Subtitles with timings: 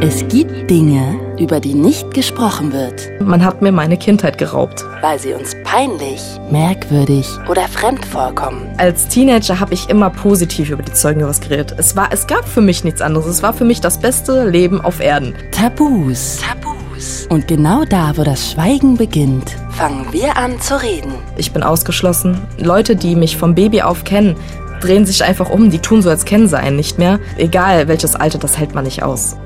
[0.00, 4.84] Es gibt Dinge, über die nicht gesprochen wird, Man hat mir meine Kindheit geraubt.
[5.00, 6.20] weil sie uns peinlich,
[6.50, 8.68] merkwürdig oder fremd vorkommen.
[8.78, 11.74] Als Teenager habe ich immer positiv über die Zeugen Jehovas geredet.
[11.78, 13.26] Es war, es gab für mich nichts anderes.
[13.26, 15.34] Es war für mich das beste Leben auf Erden.
[15.52, 16.38] Tabus.
[16.40, 17.26] Tabus.
[17.30, 21.12] Und genau da, wo das Schweigen beginnt, fangen wir an zu reden.
[21.36, 22.40] Ich bin ausgeschlossen.
[22.58, 24.36] Leute, die mich vom Baby auf kennen,
[24.80, 25.70] drehen sich einfach um.
[25.70, 27.18] Die tun so, als kennen sie einen nicht mehr.
[27.38, 29.36] Egal welches Alter, das hält man nicht aus.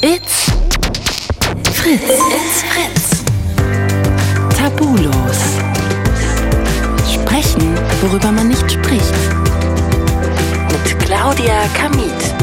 [0.00, 0.48] It's
[1.72, 2.04] Fritz.
[2.06, 3.24] It's Fritz.
[4.56, 5.40] Tabulos.
[7.12, 9.14] Sprechen, worüber man nicht spricht.
[10.70, 12.37] Mit Claudia Kamit.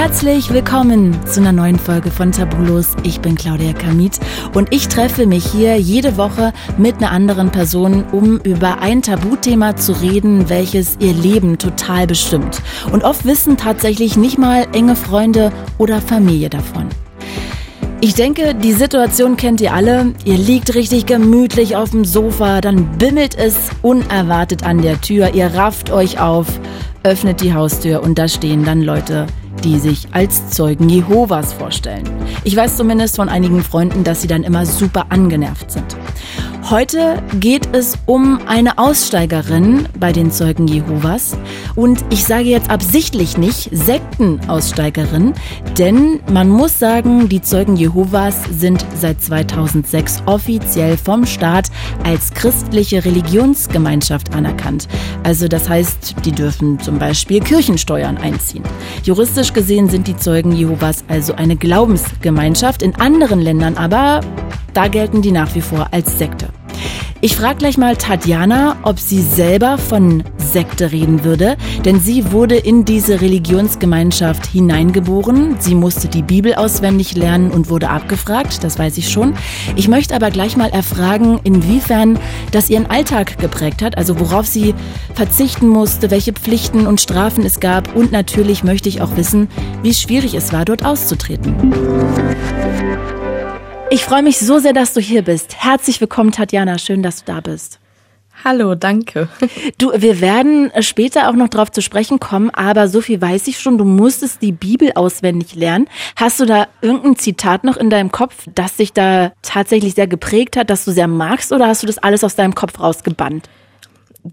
[0.00, 2.94] Herzlich willkommen zu einer neuen Folge von Tabulos.
[3.02, 4.20] Ich bin Claudia Kamit
[4.54, 9.74] und ich treffe mich hier jede Woche mit einer anderen Person, um über ein Tabuthema
[9.74, 12.62] zu reden, welches ihr Leben total bestimmt.
[12.92, 16.86] Und oft wissen tatsächlich nicht mal enge Freunde oder Familie davon.
[18.00, 20.14] Ich denke, die Situation kennt ihr alle.
[20.24, 25.34] Ihr liegt richtig gemütlich auf dem Sofa, dann bimmelt es unerwartet an der Tür.
[25.34, 26.46] Ihr rafft euch auf,
[27.02, 29.26] öffnet die Haustür und da stehen dann Leute,
[29.64, 32.08] die sich als Zeugen Jehovas vorstellen.
[32.44, 35.96] Ich weiß zumindest von einigen Freunden, dass sie dann immer super angenervt sind.
[36.70, 41.34] Heute geht es um eine Aussteigerin bei den Zeugen Jehovas.
[41.76, 45.32] Und ich sage jetzt absichtlich nicht Sektenaussteigerin,
[45.78, 51.70] denn man muss sagen, die Zeugen Jehovas sind seit 2006 offiziell vom Staat
[52.04, 54.88] als christliche Religionsgemeinschaft anerkannt.
[55.22, 58.64] Also das heißt, die dürfen zum Beispiel Kirchensteuern einziehen.
[59.04, 62.82] Juristisch gesehen sind die Zeugen Jehovas also eine Glaubensgemeinschaft.
[62.82, 64.20] In anderen Ländern aber,
[64.74, 66.48] da gelten die nach wie vor als Sekte.
[67.20, 72.54] Ich frage gleich mal Tatjana, ob sie selber von Sekte reden würde, denn sie wurde
[72.54, 75.56] in diese Religionsgemeinschaft hineingeboren.
[75.58, 79.34] Sie musste die Bibel auswendig lernen und wurde abgefragt, das weiß ich schon.
[79.74, 82.20] Ich möchte aber gleich mal erfragen, inwiefern
[82.52, 84.76] das ihren Alltag geprägt hat, also worauf sie
[85.14, 89.48] verzichten musste, welche Pflichten und Strafen es gab und natürlich möchte ich auch wissen,
[89.82, 91.56] wie schwierig es war, dort auszutreten.
[93.90, 95.56] Ich freue mich so sehr, dass du hier bist.
[95.62, 96.76] Herzlich willkommen, Tatjana.
[96.76, 97.78] Schön, dass du da bist.
[98.44, 99.28] Hallo, danke.
[99.78, 103.58] Du, wir werden später auch noch drauf zu sprechen kommen, aber so viel weiß ich
[103.58, 103.78] schon.
[103.78, 105.88] Du musstest die Bibel auswendig lernen.
[106.16, 110.58] Hast du da irgendein Zitat noch in deinem Kopf, das dich da tatsächlich sehr geprägt
[110.58, 113.48] hat, das du sehr magst, oder hast du das alles aus deinem Kopf rausgebannt?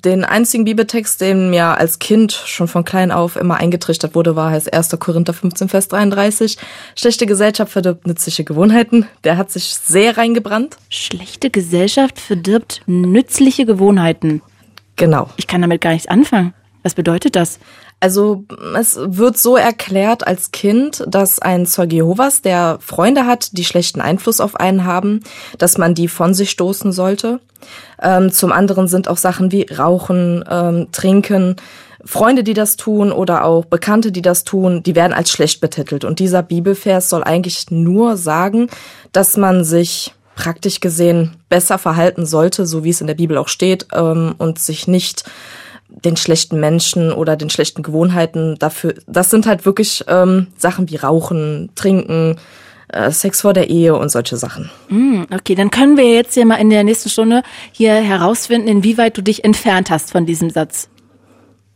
[0.03, 4.51] Den einzigen Bibeltext, den mir als Kind schon von klein auf immer eingetrichtert wurde, war
[4.51, 4.97] heißt 1.
[4.99, 6.57] Korinther 15, Vers 33.
[6.97, 9.07] Schlechte Gesellschaft verdirbt nützliche Gewohnheiten.
[9.23, 10.75] Der hat sich sehr reingebrannt.
[10.89, 14.41] Schlechte Gesellschaft verdirbt nützliche Gewohnheiten.
[14.97, 15.29] Genau.
[15.37, 16.53] Ich kann damit gar nichts anfangen.
[16.83, 17.59] Was bedeutet das?
[17.99, 18.45] Also
[18.77, 24.01] es wird so erklärt als Kind, dass ein Zeuge Jehovas, der Freunde hat, die schlechten
[24.01, 25.21] Einfluss auf einen haben,
[25.57, 27.39] dass man die von sich stoßen sollte.
[28.01, 31.55] Ähm, zum anderen sind auch Sachen wie Rauchen, ähm, Trinken,
[32.03, 36.05] Freunde, die das tun oder auch Bekannte, die das tun, die werden als schlecht betitelt.
[36.05, 38.67] Und dieser Bibelvers soll eigentlich nur sagen,
[39.11, 43.47] dass man sich praktisch gesehen besser verhalten sollte, so wie es in der Bibel auch
[43.47, 45.23] steht, ähm, und sich nicht
[46.03, 48.95] den schlechten Menschen oder den schlechten Gewohnheiten dafür.
[49.07, 52.35] Das sind halt wirklich ähm, Sachen wie Rauchen, Trinken,
[52.89, 54.69] äh, Sex vor der Ehe und solche Sachen.
[54.89, 59.17] Hm, okay, dann können wir jetzt hier mal in der nächsten Stunde hier herausfinden, inwieweit
[59.17, 60.89] du dich entfernt hast von diesem Satz.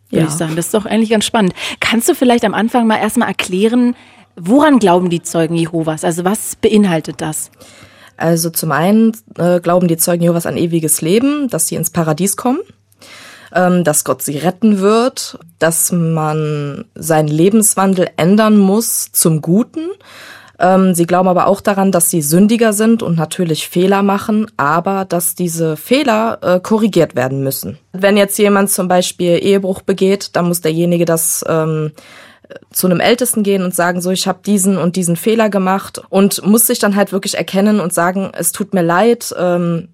[0.10, 0.28] Würde Ja.
[0.28, 0.56] ich sagen.
[0.56, 1.54] Das ist doch eigentlich ganz spannend.
[1.80, 3.96] Kannst du vielleicht am Anfang mal erstmal erklären,
[4.36, 6.04] woran glauben die Zeugen Jehovas?
[6.04, 7.52] Also was beinhaltet das?
[8.18, 12.36] Also zum einen äh, glauben die Zeugen Jehovas an ewiges Leben, dass sie ins Paradies
[12.36, 12.60] kommen,
[13.52, 19.90] dass Gott sie retten wird, dass man seinen Lebenswandel ändern muss zum Guten.
[20.60, 25.06] Ähm, sie glauben aber auch daran, dass sie sündiger sind und natürlich Fehler machen, aber
[25.06, 27.78] dass diese Fehler äh, korrigiert werden müssen.
[27.94, 31.94] Wenn jetzt jemand zum Beispiel Ehebruch begeht, dann muss derjenige das ähm,
[32.72, 36.46] zu einem Ältesten gehen und sagen, so, ich habe diesen und diesen Fehler gemacht und
[36.46, 39.34] muss sich dann halt wirklich erkennen und sagen, es tut mir leid.
[39.40, 39.90] Ähm,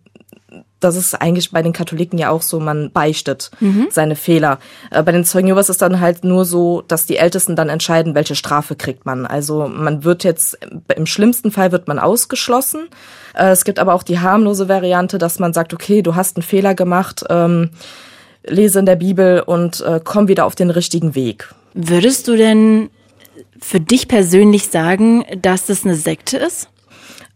[0.86, 3.52] das ist eigentlich bei den Katholiken ja auch so, man beichtet
[3.90, 4.60] seine Fehler.
[4.92, 8.16] Äh, bei den Zeugen Jehovas ist dann halt nur so, dass die Ältesten dann entscheiden,
[8.16, 9.26] welche Strafe kriegt man.
[9.26, 10.58] Also man wird jetzt,
[10.96, 12.88] im schlimmsten Fall wird man ausgeschlossen.
[13.34, 16.44] Äh, es gibt aber auch die harmlose Variante, dass man sagt, okay, du hast einen
[16.44, 17.72] Fehler gemacht, ähm,
[18.46, 21.54] lese in der Bibel und äh, komm wieder auf den richtigen Weg.
[21.74, 22.90] Würdest du denn
[23.60, 26.70] für dich persönlich sagen, dass das eine Sekte ist?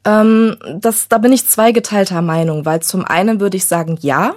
[0.06, 4.34] Ähm, das, da bin ich zweigeteilter Meinung, weil zum einen würde ich sagen, ja,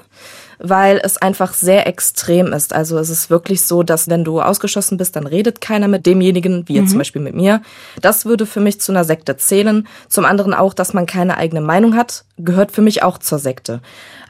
[0.58, 2.72] weil es einfach sehr extrem ist.
[2.72, 6.68] Also es ist wirklich so, dass wenn du ausgeschlossen bist, dann redet keiner mit demjenigen,
[6.68, 6.90] wie jetzt mhm.
[6.90, 7.62] zum Beispiel mit mir.
[8.00, 9.88] Das würde für mich zu einer Sekte zählen.
[10.08, 13.80] Zum anderen auch, dass man keine eigene Meinung hat, gehört für mich auch zur Sekte.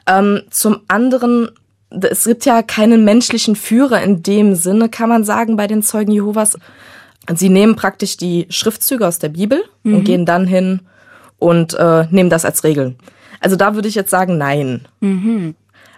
[0.07, 1.49] Ähm, zum anderen
[2.01, 6.11] es gibt ja keinen menschlichen Führer in dem Sinne, kann man sagen, bei den Zeugen
[6.11, 6.57] Jehovas.
[7.35, 9.95] Sie nehmen praktisch die Schriftzüge aus der Bibel mhm.
[9.95, 10.81] und gehen dann hin
[11.43, 12.95] und äh, nehmen das als Regeln.
[13.39, 14.87] Also da würde ich jetzt sagen, nein.
[15.01, 15.55] Mhm.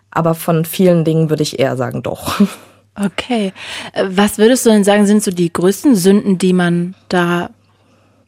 [0.10, 2.42] Aber von vielen Dingen würde ich eher sagen, doch.
[2.98, 3.52] Okay.
[3.92, 7.50] Äh, was würdest du denn sagen, sind so die größten Sünden, die man da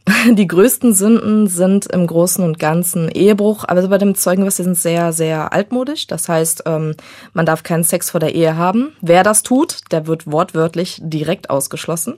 [0.29, 5.13] die größten Sünden sind im Großen und Ganzen Ehebruch, aber bei dem Zeugenwasser sind sehr,
[5.13, 6.07] sehr altmodisch.
[6.07, 6.95] Das heißt, ähm,
[7.33, 8.93] man darf keinen Sex vor der Ehe haben.
[9.01, 12.15] Wer das tut, der wird wortwörtlich direkt ausgeschlossen.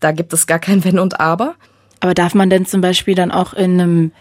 [0.00, 1.54] Da gibt es gar kein Wenn und Aber.
[2.00, 4.12] Aber darf man denn zum Beispiel dann auch in einem,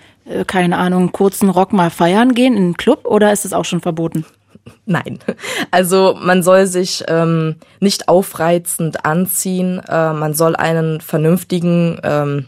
[0.48, 3.82] keine Ahnung, kurzen Rock mal feiern gehen, in einen Club, oder ist das auch schon
[3.82, 4.26] verboten?
[4.86, 5.20] Nein.
[5.72, 9.82] Also man soll sich ähm, nicht aufreizend anziehen.
[9.88, 12.48] Äh, man soll einen vernünftigen ähm,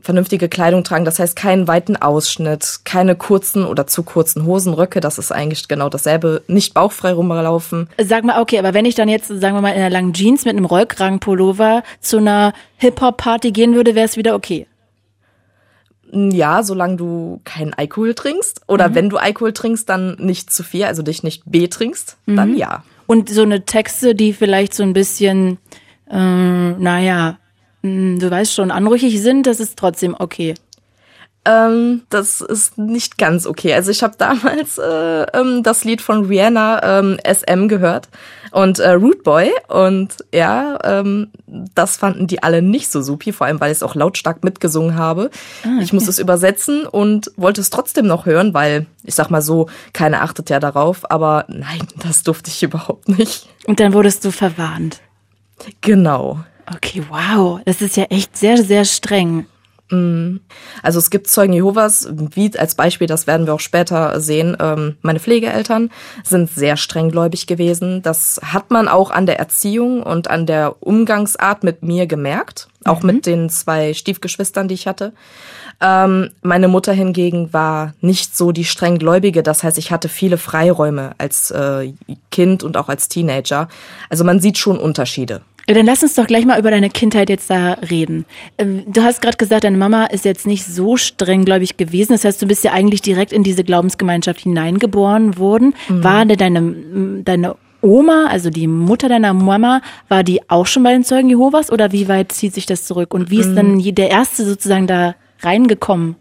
[0.00, 1.04] vernünftige Kleidung tragen.
[1.04, 5.00] Das heißt keinen weiten Ausschnitt, keine kurzen oder zu kurzen Hosenröcke.
[5.00, 6.42] Das ist eigentlich genau dasselbe.
[6.46, 7.88] Nicht bauchfrei rumlaufen.
[8.00, 10.44] Sag mal, okay, aber wenn ich dann jetzt, sagen wir mal, in einer langen Jeans
[10.44, 14.66] mit einem Rollkragenpullover zu einer Hip-Hop-Party gehen würde, wäre es wieder okay.
[16.12, 18.62] Ja, solange du keinen Alkohol trinkst.
[18.68, 18.94] Oder mhm.
[18.94, 22.36] wenn du Alkohol trinkst, dann nicht zu viel, also dich nicht betrinkst, mhm.
[22.36, 22.84] dann ja.
[23.06, 25.58] Und so eine Texte, die vielleicht so ein bisschen,
[26.10, 27.38] äh, naja,
[27.82, 30.54] hm, du weißt schon, anrüchig sind, das ist trotzdem okay.
[31.44, 33.74] Ähm, das ist nicht ganz okay.
[33.74, 38.08] Also ich habe damals äh, ähm, das Lied von Rihanna ähm, SM gehört
[38.54, 41.28] und äh, Root Boy und ja, ähm,
[41.74, 44.96] das fanden die alle nicht so supi, vor allem weil ich es auch lautstark mitgesungen
[44.96, 45.30] habe.
[45.64, 45.82] Ah, okay.
[45.82, 49.68] Ich muss es übersetzen und wollte es trotzdem noch hören, weil ich sag mal so,
[49.92, 53.48] keiner achtet ja darauf, aber nein, das durfte ich überhaupt nicht.
[53.66, 55.00] Und dann wurdest du verwarnt.
[55.80, 56.38] Genau.
[56.72, 57.60] Okay, wow.
[57.64, 59.46] Das ist ja echt sehr, sehr streng.
[59.94, 60.40] Mm.
[60.82, 64.56] Also es gibt Zeugen Jehovas, wie als Beispiel, das werden wir auch später sehen.
[64.60, 65.90] Ähm, meine Pflegeeltern
[66.22, 68.02] sind sehr strenggläubig gewesen.
[68.02, 73.02] Das hat man auch an der Erziehung und an der Umgangsart mit mir gemerkt, auch
[73.02, 73.06] mhm.
[73.06, 75.12] mit den zwei Stiefgeschwistern, die ich hatte.
[75.80, 79.42] Ähm, meine Mutter hingegen war nicht so die strenggläubige.
[79.42, 81.92] Das heißt, ich hatte viele Freiräume als äh,
[82.30, 83.68] Kind und auch als Teenager.
[84.08, 85.42] Also man sieht schon Unterschiede.
[85.66, 88.26] Dann lass uns doch gleich mal über deine Kindheit jetzt da reden.
[88.58, 92.12] Ähm, du hast gerade gesagt, deine Mama ist jetzt nicht so strenggläubig gewesen.
[92.12, 95.74] Das heißt, du bist ja eigentlich direkt in diese Glaubensgemeinschaft hineingeboren worden.
[95.88, 96.04] Mhm.
[96.04, 100.92] War denn deine, deine Oma, also die Mutter deiner Mama, war die auch schon bei
[100.92, 103.14] den Zeugen Jehovas oder wie weit zieht sich das zurück?
[103.14, 103.94] Und wie ist dann mhm.
[103.94, 106.16] der Erste sozusagen da reingekommen?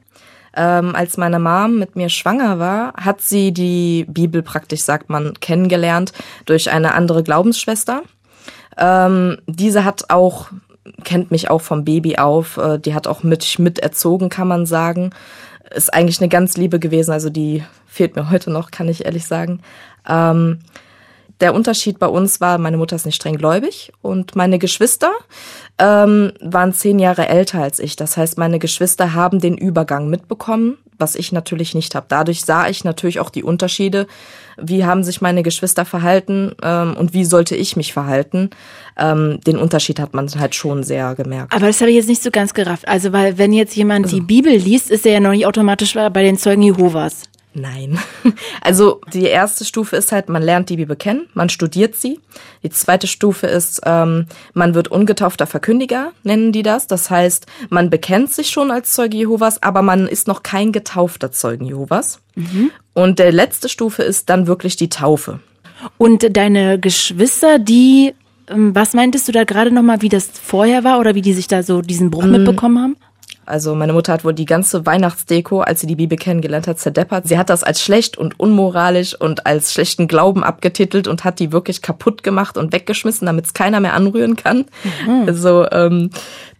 [0.55, 5.33] Ähm, als meine Mom mit mir schwanger war, hat sie die Bibel praktisch, sagt man,
[5.39, 6.13] kennengelernt
[6.45, 8.03] durch eine andere Glaubensschwester.
[8.77, 10.47] Ähm, diese hat auch,
[11.03, 14.65] kennt mich auch vom Baby auf, äh, die hat auch mit, mit erzogen, kann man
[14.65, 15.11] sagen.
[15.73, 19.25] Ist eigentlich eine ganz Liebe gewesen, also die fehlt mir heute noch, kann ich ehrlich
[19.25, 19.61] sagen.
[20.07, 20.59] Ähm,
[21.43, 25.11] der Unterschied bei uns war, meine Mutter ist nicht streng gläubig und meine Geschwister
[25.77, 27.97] ähm, waren zehn Jahre älter als ich.
[27.97, 32.05] Das heißt, meine Geschwister haben den Übergang mitbekommen, was ich natürlich nicht habe.
[32.07, 34.07] Dadurch sah ich natürlich auch die Unterschiede.
[34.55, 38.51] Wie haben sich meine Geschwister verhalten ähm, und wie sollte ich mich verhalten?
[38.97, 41.53] Ähm, den Unterschied hat man halt schon sehr gemerkt.
[41.53, 42.87] Aber das habe ich jetzt nicht so ganz gerafft.
[42.87, 44.15] Also, weil wenn jetzt jemand also.
[44.15, 47.23] die Bibel liest, ist er ja noch nicht automatisch bei den Zeugen Jehovas.
[47.53, 47.99] Nein.
[48.61, 52.19] Also die erste Stufe ist halt, man lernt die Bibel kennen, man studiert sie.
[52.63, 56.87] Die zweite Stufe ist, ähm, man wird ungetaufter Verkündiger, nennen die das.
[56.87, 61.31] Das heißt, man bekennt sich schon als Zeuge Jehovas, aber man ist noch kein getaufter
[61.31, 62.19] Zeugen Jehovas.
[62.35, 62.71] Mhm.
[62.93, 65.39] Und der letzte Stufe ist dann wirklich die Taufe.
[65.97, 68.13] Und deine Geschwister, die,
[68.47, 71.47] ähm, was meintest du da gerade nochmal, wie das vorher war oder wie die sich
[71.47, 72.31] da so diesen Bruch mm.
[72.31, 72.95] mitbekommen haben?
[73.45, 77.27] Also meine Mutter hat wohl die ganze Weihnachtsdeko, als sie die Bibel kennengelernt hat, zerdeppert.
[77.27, 81.51] Sie hat das als schlecht und unmoralisch und als schlechten Glauben abgetitelt und hat die
[81.51, 84.65] wirklich kaputt gemacht und weggeschmissen, damit es keiner mehr anrühren kann.
[85.05, 85.23] Mhm.
[85.27, 86.09] Also, ähm,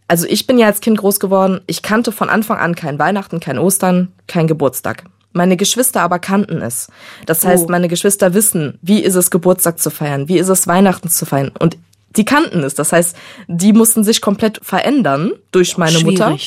[0.08, 1.62] also ich bin ja als Kind groß geworden.
[1.68, 5.04] Ich kannte von Anfang an kein Weihnachten, kein Ostern, kein Geburtstag.
[5.32, 6.90] Meine Geschwister aber kannten es.
[7.26, 7.72] Das heißt, oh.
[7.72, 11.52] meine Geschwister wissen, wie ist es Geburtstag zu feiern, wie ist es Weihnachten zu feiern.
[11.58, 11.78] Und
[12.16, 12.76] die kannten es.
[12.76, 13.16] Das heißt,
[13.48, 16.20] die mussten sich komplett verändern durch meine Schwierig.
[16.20, 16.38] Mutter.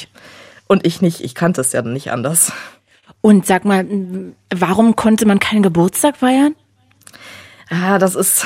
[0.67, 1.21] Und ich nicht.
[1.21, 2.53] Ich kannte es ja nicht anders.
[3.21, 3.87] Und sag mal,
[4.55, 6.55] warum konnte man keinen Geburtstag feiern?
[7.69, 8.45] Ah, das ist.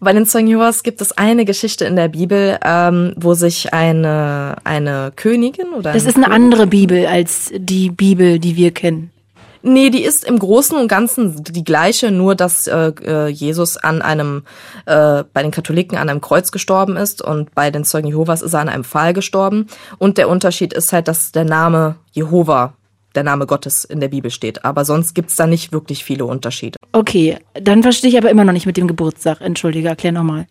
[0.00, 5.12] Bei den Jehovas gibt es eine Geschichte in der Bibel, ähm, wo sich eine, eine
[5.14, 5.92] Königin oder.
[5.92, 9.12] Das ist eine König andere Bibel als die Bibel, die wir kennen.
[9.62, 14.02] Nee, die ist im Großen und Ganzen die gleiche, nur dass äh, äh, Jesus an
[14.02, 14.42] einem,
[14.86, 18.54] äh, bei den Katholiken an einem Kreuz gestorben ist und bei den Zeugen Jehovas ist
[18.54, 19.68] er an einem Pfahl gestorben.
[19.98, 22.74] Und der Unterschied ist halt, dass der Name Jehova
[23.14, 24.64] der Name Gottes in der Bibel steht.
[24.64, 26.78] Aber sonst gibt's da nicht wirklich viele Unterschiede.
[26.92, 29.40] Okay, dann verstehe ich aber immer noch nicht mit dem Geburtstag.
[29.40, 30.46] Entschuldige, erklär nochmal.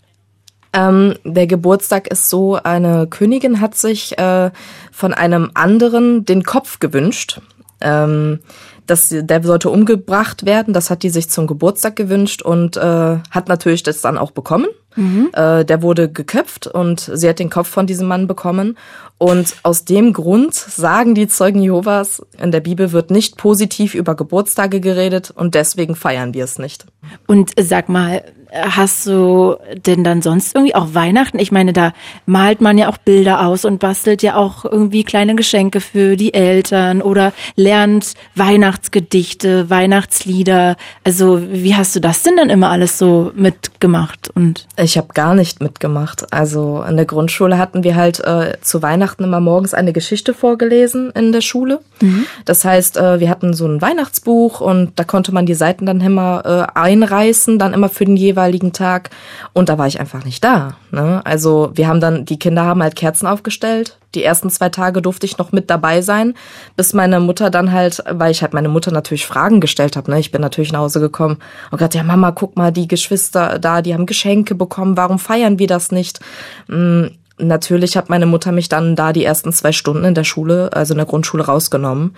[0.74, 4.52] Ähm, der Geburtstag ist so, eine Königin hat sich äh,
[4.92, 7.42] von einem anderen den Kopf gewünscht.
[7.82, 8.40] Ähm,
[8.88, 12.82] das, der sollte umgebracht werden, das hat die sich zum Geburtstag gewünscht und äh,
[13.30, 14.68] hat natürlich das dann auch bekommen.
[14.96, 15.30] Mhm.
[15.34, 18.78] Äh, der wurde geköpft und sie hat den Kopf von diesem Mann bekommen.
[19.18, 24.16] Und aus dem Grund sagen die Zeugen Jehovas, in der Bibel wird nicht positiv über
[24.16, 26.86] Geburtstage geredet und deswegen feiern wir es nicht.
[27.28, 29.56] Und sag mal, Hast du
[29.86, 31.40] denn dann sonst irgendwie auch Weihnachten?
[31.40, 31.94] Ich meine, da
[32.26, 36.34] malt man ja auch Bilder aus und bastelt ja auch irgendwie kleine Geschenke für die
[36.34, 40.76] Eltern oder lernt Weihnachtsgedichte, Weihnachtslieder.
[41.06, 44.30] Also wie hast du das denn dann immer alles so mitgemacht?
[44.36, 46.34] Und ich habe gar nicht mitgemacht.
[46.34, 51.12] Also in der Grundschule hatten wir halt äh, zu Weihnachten immer morgens eine Geschichte vorgelesen
[51.12, 51.80] in der Schule.
[52.02, 52.26] Mhm.
[52.44, 56.02] Das heißt, äh, wir hatten so ein Weihnachtsbuch und da konnte man die Seiten dann
[56.02, 59.10] immer äh, einreißen, dann immer für den jeweiligen jeweiligen Tag.
[59.54, 60.76] Und da war ich einfach nicht da.
[60.92, 61.22] Ne?
[61.26, 63.98] Also wir haben dann, die Kinder haben halt Kerzen aufgestellt.
[64.16, 66.34] Die ersten zwei Tage durfte ich noch mit dabei sein,
[66.76, 70.12] bis meine Mutter dann halt, weil ich halt meine Mutter natürlich Fragen gestellt habe.
[70.12, 70.20] Ne?
[70.20, 71.38] Ich bin natürlich nach Hause gekommen
[71.70, 74.98] und gesagt, ja Mama, guck mal, die Geschwister da, die haben Geschenke bekommen.
[74.98, 76.20] Warum feiern wir das nicht?
[76.68, 80.72] Hm, natürlich hat meine Mutter mich dann da die ersten zwei Stunden in der Schule,
[80.74, 82.16] also in der Grundschule rausgenommen.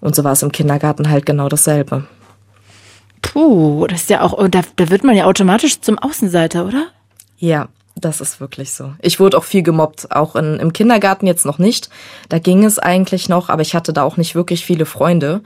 [0.00, 2.04] Und so war es im Kindergarten halt genau dasselbe.
[3.22, 6.88] Puh, das ist ja auch, da, da wird man ja automatisch zum Außenseiter, oder?
[7.38, 8.94] Ja, das ist wirklich so.
[9.00, 11.90] Ich wurde auch viel gemobbt, auch in, im Kindergarten jetzt noch nicht.
[12.28, 15.42] Da ging es eigentlich noch, aber ich hatte da auch nicht wirklich viele Freunde.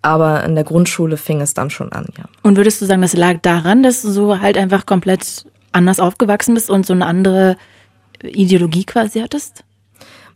[0.00, 2.24] Aber in der Grundschule fing es dann schon an, ja.
[2.42, 6.54] Und würdest du sagen, das lag daran, dass du so halt einfach komplett anders aufgewachsen
[6.54, 7.56] bist und so eine andere
[8.22, 9.64] Ideologie quasi hattest?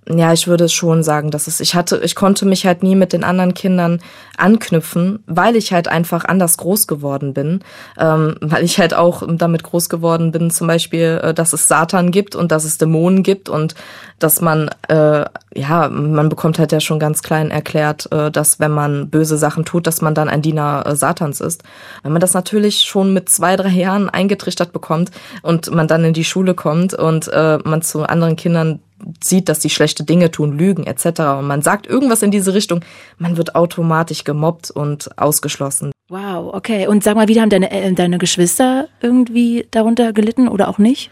[0.08, 3.12] Ja, ich würde schon sagen, dass es, ich hatte, ich konnte mich halt nie mit
[3.12, 4.00] den anderen Kindern
[4.36, 7.60] anknüpfen, weil ich halt einfach anders groß geworden bin,
[7.98, 12.10] ähm, weil ich halt auch damit groß geworden bin, zum Beispiel, äh, dass es Satan
[12.10, 13.76] gibt und dass es Dämonen gibt und
[14.18, 18.72] dass man, äh, ja, man bekommt halt ja schon ganz klein erklärt, äh, dass wenn
[18.72, 21.62] man böse Sachen tut, dass man dann ein Diener äh, Satans ist.
[22.02, 26.12] Wenn man das natürlich schon mit zwei, drei Jahren eingetrichtert bekommt und man dann in
[26.12, 28.80] die Schule kommt und äh, man zu anderen Kindern
[29.22, 31.20] sieht, dass sie schlechte Dinge tun, lügen etc.
[31.38, 32.80] und man sagt irgendwas in diese Richtung,
[33.18, 35.92] man wird automatisch gemobbt und ausgeschlossen.
[36.08, 36.86] Wow, okay.
[36.86, 41.10] Und sag mal, wie haben deine, äh, deine Geschwister irgendwie darunter gelitten oder auch nicht?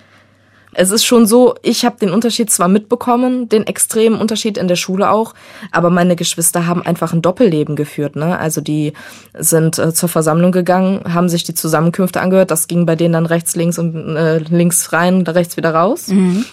[0.72, 4.76] Es ist schon so, ich habe den Unterschied zwar mitbekommen, den extremen Unterschied in der
[4.76, 5.34] Schule auch,
[5.72, 8.14] aber meine Geschwister haben einfach ein Doppelleben geführt.
[8.14, 8.38] Ne?
[8.38, 8.92] Also die
[9.36, 12.50] sind äh, zur Versammlung gegangen, haben sich die Zusammenkünfte angehört.
[12.50, 16.08] Das ging bei denen dann rechts, links und äh, links rein, rechts wieder raus.
[16.08, 16.44] Mhm.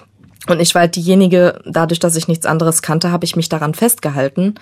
[0.47, 3.73] Und ich war halt diejenige, dadurch, dass ich nichts anderes kannte, habe ich mich daran
[3.73, 4.55] festgehalten.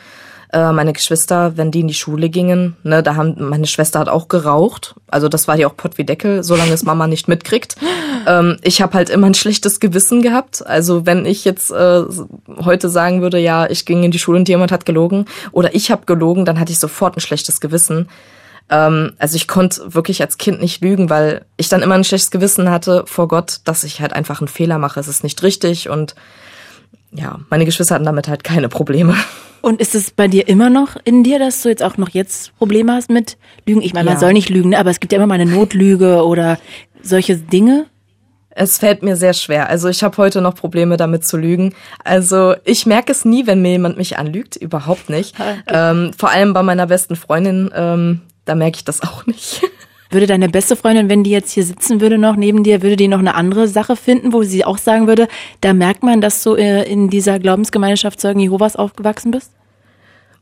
[0.53, 4.09] Äh, meine Geschwister, wenn die in die Schule gingen, ne, da haben meine Schwester hat
[4.09, 4.95] auch geraucht.
[5.07, 7.75] Also das war ja auch Pott wie Deckel, solange es Mama nicht mitkriegt.
[8.27, 10.65] Ähm, ich habe halt immer ein schlechtes Gewissen gehabt.
[10.65, 12.01] Also wenn ich jetzt äh,
[12.57, 15.91] heute sagen würde, ja, ich ging in die Schule und jemand hat gelogen oder ich
[15.91, 18.09] habe gelogen, dann hatte ich sofort ein schlechtes Gewissen.
[18.69, 22.31] Ähm, also ich konnte wirklich als Kind nicht lügen, weil ich dann immer ein schlechtes
[22.31, 24.99] Gewissen hatte vor Gott, dass ich halt einfach einen Fehler mache.
[24.99, 26.15] Es ist nicht richtig und
[27.11, 29.15] ja, meine Geschwister hatten damit halt keine Probleme.
[29.61, 32.55] Und ist es bei dir immer noch in dir, dass du jetzt auch noch jetzt
[32.57, 33.81] Probleme hast mit Lügen?
[33.81, 34.11] Ich meine, ja.
[34.13, 34.77] man soll nicht lügen, ne?
[34.77, 36.59] aber es gibt ja immer mal eine Notlüge oder
[37.01, 37.85] solche Dinge.
[38.49, 39.67] Es fällt mir sehr schwer.
[39.67, 41.73] Also ich habe heute noch Probleme damit zu lügen.
[42.03, 45.35] Also ich merke es nie, wenn mir jemand mich anlügt, überhaupt nicht.
[45.39, 45.61] Okay.
[45.67, 49.61] Ähm, vor allem bei meiner besten Freundin, ähm, da merke ich das auch nicht.
[50.11, 53.07] Würde deine beste Freundin, wenn die jetzt hier sitzen würde noch neben dir, würde die
[53.07, 55.27] noch eine andere Sache finden, wo sie auch sagen würde,
[55.61, 59.51] da merkt man, dass du äh, in dieser Glaubensgemeinschaft Zeugen Jehovas aufgewachsen bist?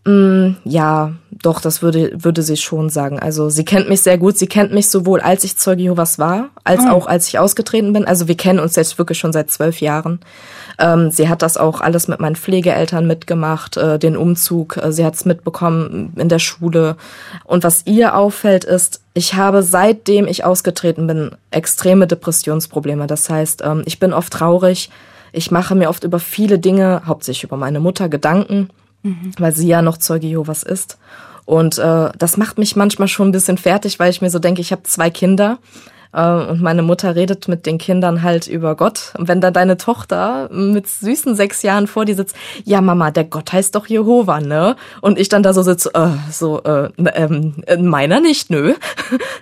[0.05, 3.19] Mm, ja, doch, das würde, würde sie schon sagen.
[3.19, 4.37] Also sie kennt mich sehr gut.
[4.37, 6.91] Sie kennt mich sowohl als ich Zeuge Jehovas war, als oh.
[6.91, 8.05] auch als ich ausgetreten bin.
[8.05, 10.19] Also wir kennen uns jetzt wirklich schon seit zwölf Jahren.
[10.77, 14.77] Ähm, sie hat das auch alles mit meinen Pflegeeltern mitgemacht, äh, den Umzug.
[14.77, 16.97] Äh, sie hat es mitbekommen in der Schule.
[17.45, 23.07] Und was ihr auffällt, ist, ich habe seitdem ich ausgetreten bin extreme Depressionsprobleme.
[23.07, 24.89] Das heißt, ähm, ich bin oft traurig.
[25.31, 28.69] Ich mache mir oft über viele Dinge, hauptsächlich über meine Mutter, Gedanken
[29.03, 29.31] mhm.
[29.37, 30.97] weil sie ja noch Zeuge Jehovas ist.
[31.45, 34.61] Und äh, das macht mich manchmal schon ein bisschen fertig, weil ich mir so denke,
[34.61, 35.59] ich habe zwei Kinder
[36.13, 39.13] Äh, und meine Mutter redet mit den Kindern halt über Gott.
[39.17, 43.23] Und wenn da deine Tochter mit süßen sechs Jahren vor dir sitzt, ja Mama, der
[43.25, 44.75] Gott heißt doch Jehova, ne?
[45.01, 48.75] Und ich dann da so sitze, äh, so, äh, ähm, meiner nicht, nö.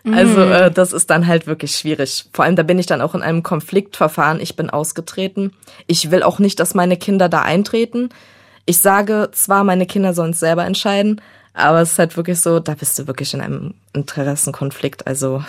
[0.05, 0.51] also mhm.
[0.51, 2.25] äh, das ist dann halt wirklich schwierig.
[2.33, 4.39] Vor allem, da bin ich dann auch in einem Konfliktverfahren.
[4.39, 5.51] Ich bin ausgetreten.
[5.87, 8.09] Ich will auch nicht, dass meine Kinder da eintreten.
[8.65, 11.21] Ich sage zwar, meine Kinder sollen es selber entscheiden,
[11.53, 15.07] aber es ist halt wirklich so, da bist du wirklich in einem Interessenkonflikt.
[15.07, 15.43] Also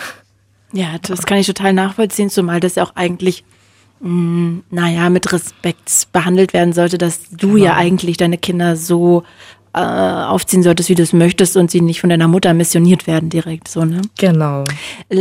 [0.73, 3.45] ja, das kann ich total nachvollziehen, zumal das ja auch eigentlich,
[4.00, 7.64] mh, mm, naja, mit Respekt behandelt werden sollte, dass du genau.
[7.64, 9.25] ja eigentlich deine Kinder so
[9.75, 13.31] äh, aufziehen solltest, wie du es möchtest und sie nicht von deiner Mutter missioniert werden
[13.31, 14.02] direkt, so, ne?
[14.19, 14.64] Genau.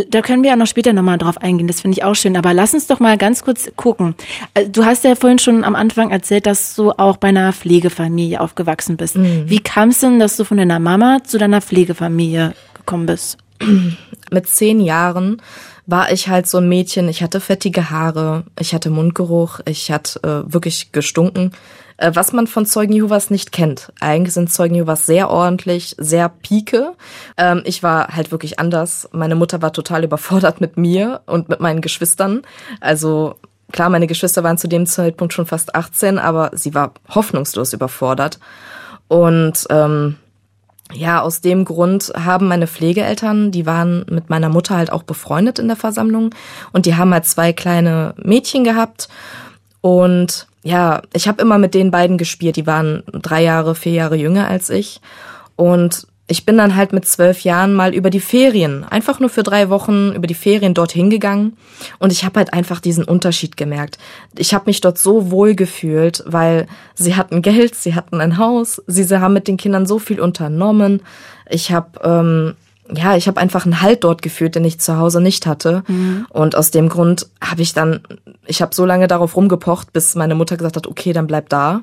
[0.10, 2.36] Da können wir ja noch später nochmal drauf eingehen, das finde ich auch schön.
[2.36, 4.16] Aber lass uns doch mal ganz kurz gucken.
[4.54, 8.42] Äh, du hast ja vorhin schon am Anfang erzählt, dass du auch bei einer Pflegefamilie
[8.42, 9.16] aufgewachsen bist.
[9.16, 9.44] Mhm.
[9.48, 13.38] Wie kam es denn, dass du von deiner Mama zu deiner Pflegefamilie gekommen bist?
[14.32, 15.42] Mit zehn Jahren
[15.86, 17.10] war ich halt so ein Mädchen.
[17.10, 21.52] Ich hatte fettige Haare, ich hatte Mundgeruch, ich hatte äh, wirklich gestunken.
[22.02, 23.94] Äh, was man von Zeugen Jehovas nicht kennt.
[24.00, 26.94] Eigentlich sind Zeugen Jehovas sehr ordentlich, sehr pike.
[27.38, 29.08] Ähm, ich war halt wirklich anders.
[29.12, 32.42] Meine Mutter war total überfordert mit mir und mit meinen Geschwistern.
[32.80, 33.36] Also
[33.72, 38.40] klar, meine Geschwister waren zu dem Zeitpunkt schon fast 18, aber sie war hoffnungslos überfordert.
[39.08, 40.16] Und ähm,
[40.94, 45.60] ja, aus dem Grund haben meine Pflegeeltern, die waren mit meiner Mutter halt auch befreundet
[45.60, 46.34] in der Versammlung
[46.74, 49.08] und die haben halt zwei kleine Mädchen gehabt
[49.82, 52.56] und ja, ich habe immer mit den beiden gespielt.
[52.56, 55.02] Die waren drei Jahre, vier Jahre jünger als ich
[55.56, 59.44] und ich bin dann halt mit zwölf Jahren mal über die Ferien, einfach nur für
[59.44, 61.58] drei Wochen über die Ferien dorthin gegangen
[62.00, 63.98] und ich habe halt einfach diesen Unterschied gemerkt.
[64.38, 68.82] Ich habe mich dort so wohl gefühlt, weil sie hatten Geld, sie hatten ein Haus,
[68.88, 71.02] sie, haben mit den Kindern so viel unternommen.
[71.50, 72.56] Ich habe ähm,
[72.94, 75.84] ja, ich habe einfach einen Halt dort gefühlt, den ich zu Hause nicht hatte.
[75.88, 76.26] Mhm.
[76.30, 78.02] Und aus dem Grund habe ich dann,
[78.46, 81.82] ich habe so lange darauf rumgepocht, bis meine Mutter gesagt hat, okay, dann bleib da.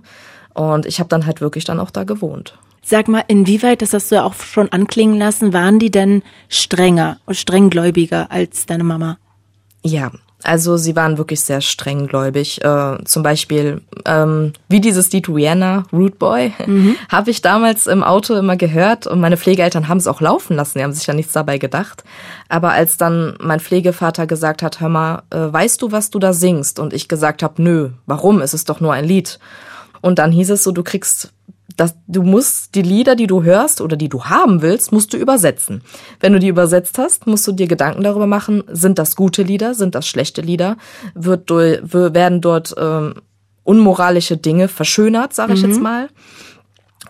[0.54, 2.58] Und ich habe dann halt wirklich dann auch da gewohnt.
[2.82, 7.18] Sag mal, inwieweit, das hast du ja auch schon anklingen lassen, waren die denn strenger
[7.26, 9.18] und strenggläubiger als deine Mama?
[9.84, 10.10] Ja,
[10.44, 12.64] also sie waren wirklich sehr strenggläubig.
[12.64, 16.96] Äh, zum Beispiel, ähm, wie dieses Lied Rihanna, Root Boy, mhm.
[17.08, 20.78] habe ich damals im Auto immer gehört und meine Pflegeeltern haben es auch laufen lassen,
[20.78, 22.04] die haben sich ja nichts dabei gedacht.
[22.48, 26.32] Aber als dann mein Pflegevater gesagt hat, hör mal, äh, weißt du, was du da
[26.32, 26.78] singst?
[26.78, 28.40] Und ich gesagt habe, nö, warum?
[28.40, 29.40] Es ist doch nur ein Lied.
[30.00, 31.32] Und dann hieß es so, du kriegst
[31.76, 35.16] dass du musst die Lieder, die du hörst oder die du haben willst, musst du
[35.16, 35.82] übersetzen.
[36.20, 39.74] Wenn du die übersetzt hast, musst du dir Gedanken darüber machen, sind das gute Lieder,
[39.74, 40.76] sind das schlechte Lieder,
[41.14, 43.14] wird werden dort ähm,
[43.64, 45.68] unmoralische Dinge verschönert, sage ich mhm.
[45.68, 46.08] jetzt mal,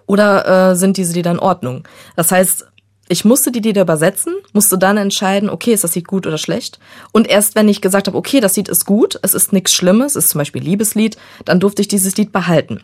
[0.06, 1.84] oder äh, sind diese Lieder in Ordnung?
[2.16, 2.66] Das heißt,
[3.08, 6.78] ich musste die Lieder übersetzen, musste dann entscheiden, okay, ist das Lied gut oder schlecht.
[7.12, 10.14] Und erst wenn ich gesagt habe, okay, das Lied ist gut, es ist nichts Schlimmes,
[10.14, 12.82] es ist zum Beispiel Liebeslied, dann durfte ich dieses Lied behalten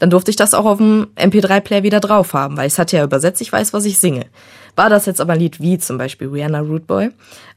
[0.00, 2.96] dann durfte ich das auch auf dem MP3-Player wieder drauf haben, weil ich es hatte
[2.96, 4.26] ja übersetzt, ich weiß, was ich singe.
[4.74, 7.10] War das jetzt aber ein Lied wie zum Beispiel Rihanna Root Boy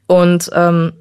[0.05, 0.93] und ähm,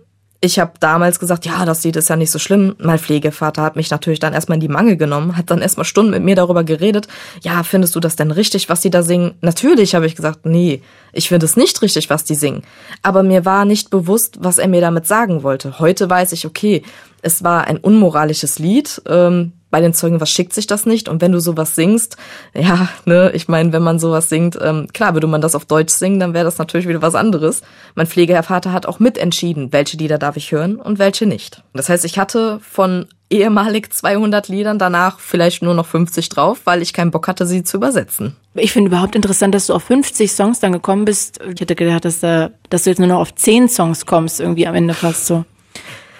[0.45, 2.75] ich habe damals gesagt, ja, das Lied ist ja nicht so schlimm.
[2.81, 6.11] Mein Pflegevater hat mich natürlich dann erstmal in die Mangel genommen, hat dann erstmal Stunden
[6.11, 7.07] mit mir darüber geredet.
[7.43, 9.35] Ja, findest du das denn richtig, was die da singen?
[9.41, 12.65] Natürlich habe ich gesagt, nee, ich finde es nicht richtig, was die singen.
[13.03, 15.79] Aber mir war nicht bewusst, was er mir damit sagen wollte.
[15.79, 16.83] Heute weiß ich, okay,
[17.23, 19.01] es war ein unmoralisches Lied.
[19.09, 21.09] Ähm, bei den Zeugen, was schickt sich das nicht?
[21.09, 22.19] Und wenn du sowas singst,
[22.55, 25.95] ja, ne, ich meine, wenn man sowas singt, ähm, klar, würde man das auf Deutsch
[25.95, 27.63] singen, dann wäre das natürlich wieder was anderes.
[27.95, 31.63] Mein Pflegeherrvater hat auch mitentschieden, welche Lieder darf ich hören und welche nicht.
[31.73, 36.83] Das heißt, ich hatte von ehemalig 200 Liedern danach vielleicht nur noch 50 drauf, weil
[36.83, 38.37] ich keinen Bock hatte, sie zu übersetzen.
[38.55, 41.41] Ich finde überhaupt interessant, dass du auf 50 Songs dann gekommen bist.
[41.43, 44.67] Ich hätte gedacht, dass, da, dass du jetzt nur noch auf 10 Songs kommst, irgendwie
[44.67, 45.47] am Ende fast so.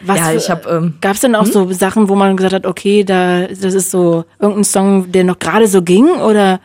[0.05, 0.69] Was ja, ich habe.
[0.69, 1.53] Ähm, Gab es denn auch hm?
[1.53, 5.39] so Sachen, wo man gesagt hat, okay, da das ist so irgendein Song, der noch
[5.39, 6.61] gerade so ging, oder?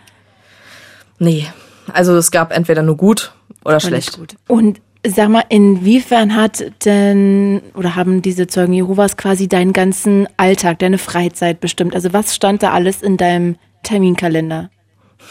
[1.20, 1.48] Nee,
[1.94, 4.18] also es gab entweder nur gut oder, schlecht.
[4.18, 4.36] Gut.
[4.48, 10.80] Und sag mal, inwiefern hat denn oder haben diese Zeugen Jehovas quasi deinen ganzen Alltag,
[10.80, 11.96] deine Freizeit bestimmt?
[11.96, 14.70] Also was stand da alles in deinem Terminkalender?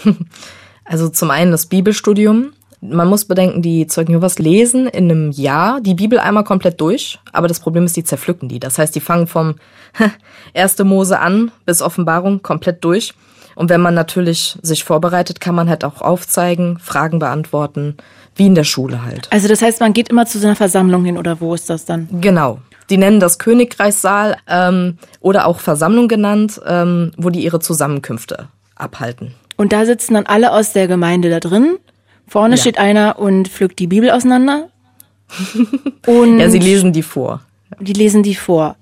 [0.88, 5.80] Also zum einen das Bibelstudium, man muss bedenken, die Zeugen Jehovas lesen in einem Jahr
[5.80, 8.60] die Bibel einmal komplett durch, aber das Problem ist, die zerpflücken die.
[8.60, 9.54] Das heißt, die fangen vom
[10.54, 10.78] 1.
[10.84, 13.14] Mose an bis Offenbarung komplett durch.
[13.54, 17.96] Und wenn man natürlich sich vorbereitet, kann man halt auch aufzeigen, Fragen beantworten,
[18.34, 19.28] wie in der Schule halt.
[19.32, 21.86] Also das heißt, man geht immer zu so einer Versammlung hin oder wo ist das
[21.86, 22.06] dann?
[22.20, 22.58] Genau.
[22.90, 29.34] Die nennen das Königreichssaal ähm, oder auch Versammlung genannt, ähm, wo die ihre Zusammenkünfte abhalten.
[29.56, 31.78] Und da sitzen dann alle aus der Gemeinde da drin
[32.26, 32.60] Vorne ja.
[32.60, 34.68] steht einer und pflückt die Bibel auseinander.
[36.06, 37.40] Und ja, sie lesen die vor.
[37.80, 38.76] Die lesen die vor.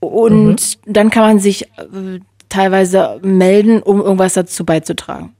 [0.00, 0.46] Und
[0.86, 0.92] mhm.
[0.92, 5.34] dann kann man sich äh, teilweise melden, um irgendwas dazu beizutragen.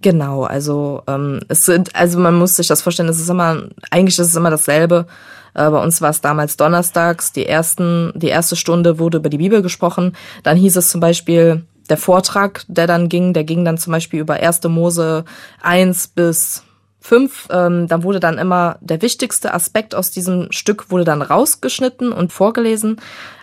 [0.00, 4.18] Genau, also ähm, es sind, also man muss sich das vorstellen, es ist immer, eigentlich
[4.18, 5.06] ist es immer dasselbe.
[5.54, 9.38] Äh, bei uns war es damals donnerstags, die ersten, die erste Stunde wurde über die
[9.38, 10.14] Bibel gesprochen.
[10.44, 14.20] Dann hieß es zum Beispiel, der Vortrag, der dann ging, der ging dann zum Beispiel
[14.20, 14.64] über 1.
[14.64, 15.24] Mose
[15.62, 16.64] 1 bis
[17.00, 17.48] 5.
[17.50, 22.32] Ähm, da wurde dann immer der wichtigste Aspekt aus diesem Stück wurde dann rausgeschnitten und
[22.32, 23.00] vorgelesen.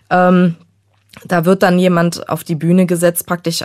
[0.10, 0.56] Ähm,
[1.24, 3.64] da wird dann jemand auf die Bühne gesetzt, praktisch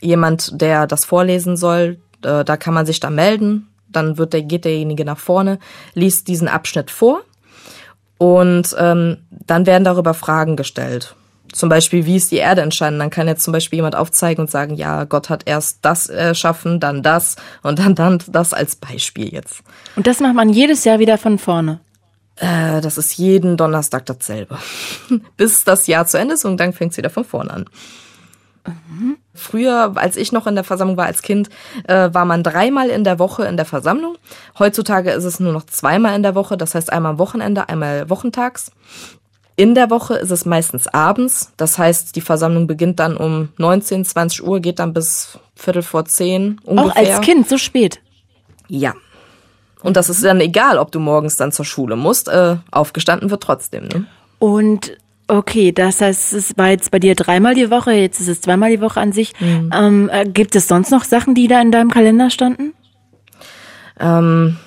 [0.00, 3.68] jemand, der das vorlesen soll, äh, da kann man sich dann melden.
[3.88, 5.58] Dann wird der, geht derjenige nach vorne,
[5.94, 7.22] liest diesen Abschnitt vor
[8.18, 11.14] und ähm, dann werden darüber Fragen gestellt.
[11.54, 12.98] Zum Beispiel, wie ist die Erde entstanden?
[12.98, 16.80] Dann kann jetzt zum Beispiel jemand aufzeigen und sagen, ja, Gott hat erst das erschaffen,
[16.80, 19.62] dann das und dann, dann das als Beispiel jetzt.
[19.94, 21.78] Und das macht man jedes Jahr wieder von vorne?
[22.36, 24.58] Äh, das ist jeden Donnerstag dasselbe.
[25.36, 27.64] Bis das Jahr zu Ende ist und dann fängt es wieder von vorne an.
[28.66, 29.18] Mhm.
[29.32, 31.50] Früher, als ich noch in der Versammlung war als Kind,
[31.86, 34.16] äh, war man dreimal in der Woche in der Versammlung.
[34.58, 38.10] Heutzutage ist es nur noch zweimal in der Woche, das heißt einmal am Wochenende, einmal
[38.10, 38.72] wochentags.
[39.56, 44.04] In der Woche ist es meistens abends, das heißt, die Versammlung beginnt dann um 19,
[44.04, 46.90] 20 Uhr, geht dann bis Viertel vor zehn ungefähr.
[46.90, 48.00] Auch als Kind, so spät?
[48.66, 48.94] Ja.
[49.82, 53.42] Und das ist dann egal, ob du morgens dann zur Schule musst, äh, aufgestanden wird
[53.42, 53.84] trotzdem.
[53.86, 54.06] Ne?
[54.38, 58.42] Und Okay, das heißt, es war jetzt bei dir dreimal die Woche, jetzt ist es
[58.42, 59.32] zweimal die Woche an sich.
[59.40, 59.70] Mhm.
[59.74, 62.74] Ähm, äh, gibt es sonst noch Sachen, die da in deinem Kalender standen?
[63.98, 64.58] Ähm,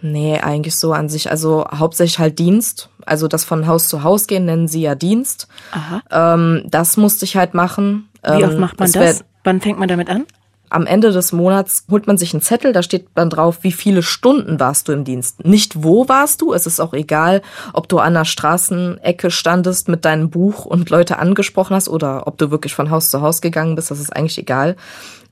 [0.00, 1.30] nee, eigentlich so an sich.
[1.30, 2.88] Also hauptsächlich halt Dienst.
[3.06, 5.48] Also das von Haus zu Haus gehen nennen sie ja Dienst.
[5.72, 6.34] Aha.
[6.34, 8.08] Ähm, das musste ich halt machen.
[8.22, 9.24] Wie oft ähm, macht man das?
[9.44, 10.26] Wann fängt man damit an?
[10.68, 14.02] am Ende des Monats holt man sich einen Zettel, da steht dann drauf, wie viele
[14.02, 15.44] Stunden warst du im Dienst.
[15.44, 17.42] Nicht wo warst du, es ist auch egal,
[17.72, 22.38] ob du an der Straßenecke standest mit deinem Buch und Leute angesprochen hast oder ob
[22.38, 24.76] du wirklich von Haus zu Haus gegangen bist, das ist eigentlich egal.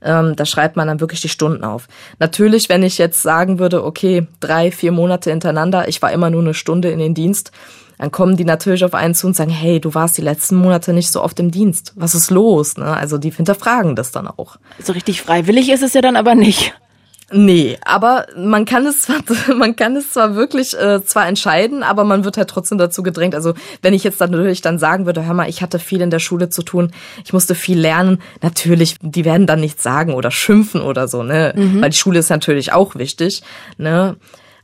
[0.05, 1.87] Ähm, da schreibt man dann wirklich die Stunden auf.
[2.19, 6.41] Natürlich, wenn ich jetzt sagen würde, okay, drei, vier Monate hintereinander, ich war immer nur
[6.41, 7.51] eine Stunde in den Dienst,
[7.97, 10.93] dann kommen die natürlich auf einen zu und sagen, hey, du warst die letzten Monate
[10.93, 11.93] nicht so oft im Dienst.
[11.95, 12.77] Was ist los?
[12.77, 12.85] Ne?
[12.85, 14.57] Also die hinterfragen das dann auch.
[14.83, 16.73] So richtig freiwillig ist es ja dann aber nicht.
[17.31, 19.17] Nee, aber man kann es zwar,
[19.55, 23.33] man kann es zwar wirklich äh, zwar entscheiden, aber man wird halt trotzdem dazu gedrängt.
[23.33, 26.11] Also wenn ich jetzt dann natürlich dann sagen würde, hör mal, ich hatte viel in
[26.11, 26.91] der Schule zu tun,
[27.23, 31.53] ich musste viel lernen, natürlich, die werden dann nichts sagen oder schimpfen oder so, ne?
[31.55, 31.81] Mhm.
[31.81, 33.41] Weil die Schule ist natürlich auch wichtig,
[33.77, 34.15] ne?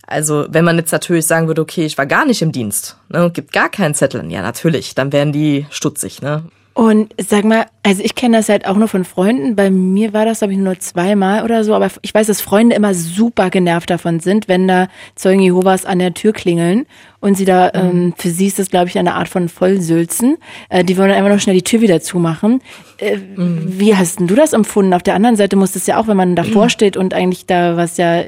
[0.05, 3.25] Also wenn man jetzt natürlich sagen würde, okay, ich war gar nicht im Dienst ne,
[3.25, 6.21] und gibt gar keinen Zettel, ja natürlich, dann wären die stutzig.
[6.21, 6.43] Ne?
[6.73, 9.57] Und sag mal, also ich kenne das halt auch nur von Freunden.
[9.57, 11.73] Bei mir war das, glaube ich, nur zweimal oder so.
[11.73, 15.99] Aber ich weiß, dass Freunde immer super genervt davon sind, wenn da Zeugen Jehovas an
[15.99, 16.85] der Tür klingeln
[17.19, 17.89] und sie da, mhm.
[17.89, 20.37] ähm, für sie ist das, glaube ich, eine Art von Vollsülzen.
[20.69, 22.61] Äh, die wollen einfach noch schnell die Tür wieder zumachen.
[22.99, 23.79] Äh, mhm.
[23.79, 24.93] Wie hast denn du das empfunden?
[24.93, 26.69] Auf der anderen Seite muss es ja auch, wenn man davor mhm.
[26.69, 28.23] steht und eigentlich da was ja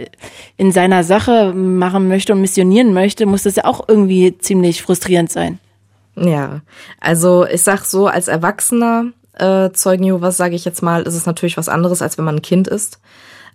[0.57, 5.31] in seiner Sache machen möchte und missionieren möchte, muss das ja auch irgendwie ziemlich frustrierend
[5.31, 5.59] sein.
[6.15, 6.61] Ja,
[6.99, 11.25] also ich sag so, als Erwachsener äh, Zeugen Jehovas, sage ich jetzt mal, ist es
[11.25, 12.99] natürlich was anderes, als wenn man ein Kind ist.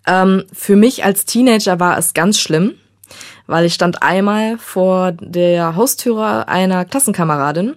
[0.07, 2.75] Ähm, für mich als Teenager war es ganz schlimm,
[3.47, 7.77] weil ich stand einmal vor der Haustüre einer Klassenkameradin.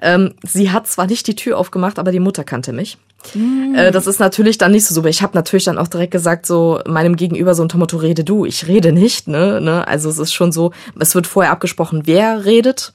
[0.00, 2.98] Ähm, sie hat zwar nicht die Tür aufgemacht, aber die Mutter kannte mich.
[3.34, 3.74] Mm.
[3.74, 5.08] Äh, das ist natürlich dann nicht so super.
[5.08, 8.44] Ich habe natürlich dann auch direkt gesagt, so meinem Gegenüber so unter Motto, rede du,
[8.44, 9.26] ich rede nicht.
[9.26, 9.60] Ne?
[9.60, 9.86] ne?
[9.88, 12.92] Also es ist schon so, es wird vorher abgesprochen, wer redet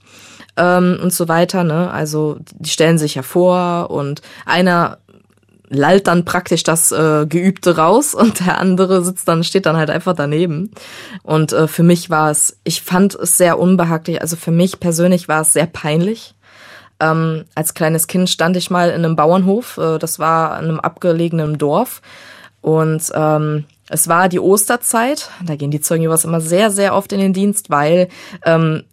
[0.58, 1.64] ähm, und so weiter.
[1.64, 1.92] Ne?
[1.92, 4.98] Also die stellen sich ja vor und einer
[5.70, 9.90] lallt dann praktisch das äh, Geübte raus und der andere sitzt dann, steht dann halt
[9.90, 10.72] einfach daneben.
[11.24, 14.22] Und äh, für mich war es, ich fand es sehr unbehaglich.
[14.22, 16.36] Also für mich persönlich war es sehr peinlich.
[17.00, 20.80] Ähm, als kleines Kind stand ich mal in einem Bauernhof, äh, das war in einem
[20.80, 22.02] abgelegenen Dorf.
[22.62, 27.12] Und ähm, es war die Osterzeit, da gehen die Zeugen Jehovas immer sehr, sehr oft
[27.12, 28.08] in den Dienst, weil
[28.46, 28.84] ähm,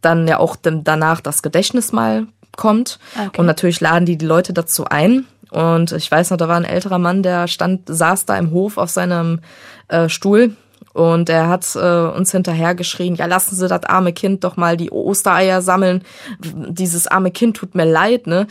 [0.00, 2.98] dann ja auch danach das Gedächtnismal kommt.
[3.14, 3.40] Okay.
[3.40, 5.26] Und natürlich laden die die Leute dazu ein.
[5.50, 8.78] Und ich weiß noch, da war ein älterer Mann, der stand, saß da im Hof
[8.78, 9.40] auf seinem
[9.88, 10.54] äh, Stuhl
[10.92, 14.76] und er hat äh, uns hinterher geschrien, ja, lassen Sie das arme Kind doch mal
[14.76, 16.02] die Ostereier sammeln.
[16.40, 18.46] Dieses arme Kind tut mir leid, ne?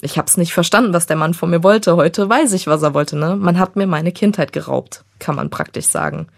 [0.00, 1.96] Ich hab's nicht verstanden, was der Mann von mir wollte.
[1.96, 3.36] Heute weiß ich, was er wollte, ne?
[3.36, 6.28] Man hat mir meine Kindheit geraubt, kann man praktisch sagen.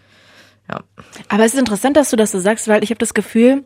[0.69, 0.81] Ja.
[1.29, 3.63] Aber es ist interessant, dass du das so sagst, weil ich habe das Gefühl,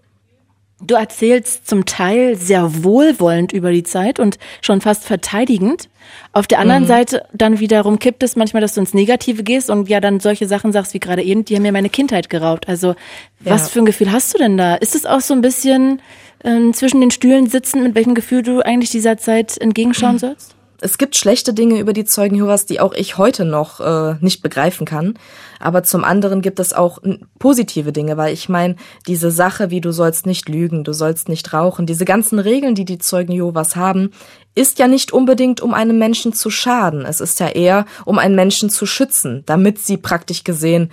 [0.82, 5.90] Du erzählst zum Teil sehr wohlwollend über die Zeit und schon fast verteidigend.
[6.32, 6.88] Auf der anderen mhm.
[6.88, 10.48] Seite dann wiederum kippt es manchmal, dass du ins Negative gehst und ja dann solche
[10.48, 12.70] Sachen sagst wie gerade eben, die haben mir meine Kindheit geraubt.
[12.70, 12.96] Also ja.
[13.44, 14.76] was für ein Gefühl hast du denn da?
[14.76, 16.02] Ist es auch so ein bisschen
[16.46, 20.20] äh, zwischen den Stühlen sitzen, mit welchem Gefühl du eigentlich dieser Zeit entgegenschauen mhm.
[20.20, 20.56] sollst?
[20.82, 24.42] Es gibt schlechte Dinge über die Zeugen Jehovas, die auch ich heute noch äh, nicht
[24.42, 25.16] begreifen kann.
[25.60, 27.00] Aber zum anderen gibt es auch
[27.38, 28.76] positive Dinge, weil ich meine,
[29.08, 32.86] diese Sache, wie du sollst nicht lügen, du sollst nicht rauchen, diese ganzen Regeln, die
[32.86, 34.12] die Zeugen Jehovas haben,
[34.56, 37.06] ist ja nicht unbedingt, um einem Menschen zu schaden.
[37.06, 40.92] Es ist ja eher, um einen Menschen zu schützen, damit sie praktisch gesehen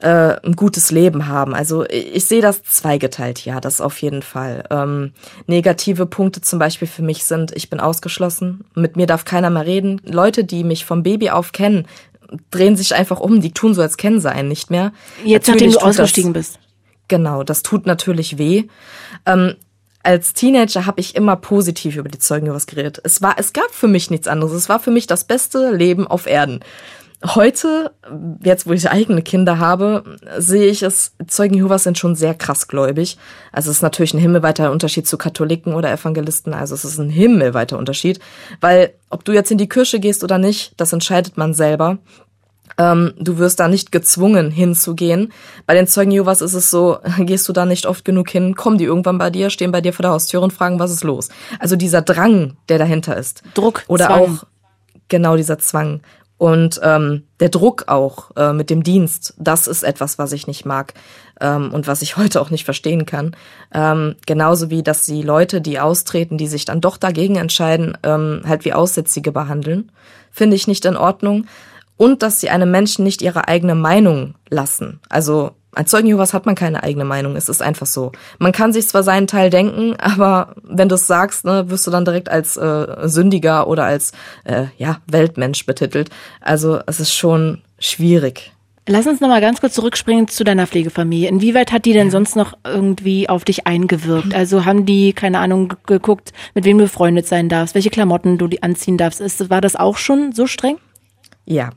[0.00, 1.54] äh, ein gutes Leben haben.
[1.54, 4.64] Also ich sehe das zweigeteilt, ja, das auf jeden Fall.
[4.70, 5.12] Ähm,
[5.46, 9.66] negative Punkte zum Beispiel für mich sind, ich bin ausgeschlossen, mit mir darf keiner mehr
[9.66, 10.00] reden.
[10.04, 11.86] Leute, die mich vom Baby auf kennen,
[12.50, 14.92] drehen sich einfach um, die tun so, als kennen sie einen nicht mehr.
[15.24, 16.58] Jetzt, natürlich nachdem du ausgestiegen das, bist.
[17.08, 18.64] Genau, das tut natürlich weh.
[19.26, 19.56] Ähm,
[20.02, 23.00] als Teenager habe ich immer positiv über die Zeugen was geredet.
[23.04, 24.54] Es war, es gab für mich nichts anderes.
[24.54, 26.60] Es war für mich das beste Leben auf Erden.
[27.22, 27.92] Heute,
[28.42, 32.66] jetzt wo ich eigene Kinder habe, sehe ich es, Zeugen Jehovas sind schon sehr krass
[32.66, 33.18] gläubig.
[33.52, 36.54] Also es ist natürlich ein himmelweiter Unterschied zu Katholiken oder Evangelisten.
[36.54, 38.20] Also es ist ein himmelweiter Unterschied.
[38.62, 41.98] Weil ob du jetzt in die Kirche gehst oder nicht, das entscheidet man selber.
[42.78, 45.30] Ähm, du wirst da nicht gezwungen hinzugehen.
[45.66, 48.78] Bei den Zeugen Jehovas ist es so, gehst du da nicht oft genug hin, kommen
[48.78, 51.28] die irgendwann bei dir, stehen bei dir vor der Haustür und fragen, was ist los.
[51.58, 53.42] Also dieser Drang, der dahinter ist.
[53.52, 53.84] Druck.
[53.88, 54.20] Oder Zwang.
[54.20, 54.46] auch
[55.08, 56.00] genau dieser Zwang.
[56.40, 60.64] Und ähm, der Druck auch äh, mit dem Dienst, das ist etwas, was ich nicht
[60.64, 60.94] mag
[61.38, 63.36] ähm, und was ich heute auch nicht verstehen kann.
[63.74, 68.40] Ähm, genauso wie, dass die Leute, die austreten, die sich dann doch dagegen entscheiden, ähm,
[68.46, 69.92] halt wie Aussätzige behandeln,
[70.30, 71.44] finde ich nicht in Ordnung.
[71.98, 74.98] Und dass sie einem Menschen nicht ihre eigene Meinung lassen.
[75.10, 77.36] Also als Zeugen Jehovas hat man keine eigene Meinung.
[77.36, 78.12] Es ist einfach so.
[78.38, 81.90] Man kann sich zwar seinen Teil denken, aber wenn du es sagst, ne, wirst du
[81.90, 84.12] dann direkt als äh, Sündiger oder als
[84.44, 86.10] äh, ja Weltmensch betitelt.
[86.40, 88.52] Also es ist schon schwierig.
[88.88, 91.28] Lass uns noch mal ganz kurz zurückspringen zu deiner Pflegefamilie.
[91.28, 94.34] Inwieweit hat die denn sonst noch irgendwie auf dich eingewirkt?
[94.34, 98.48] Also haben die, keine Ahnung, geguckt, mit wem du befreundet sein darfst, welche Klamotten du
[98.62, 99.20] anziehen darfst?
[99.20, 100.78] Ist, war das auch schon so streng?
[101.44, 101.70] Ja.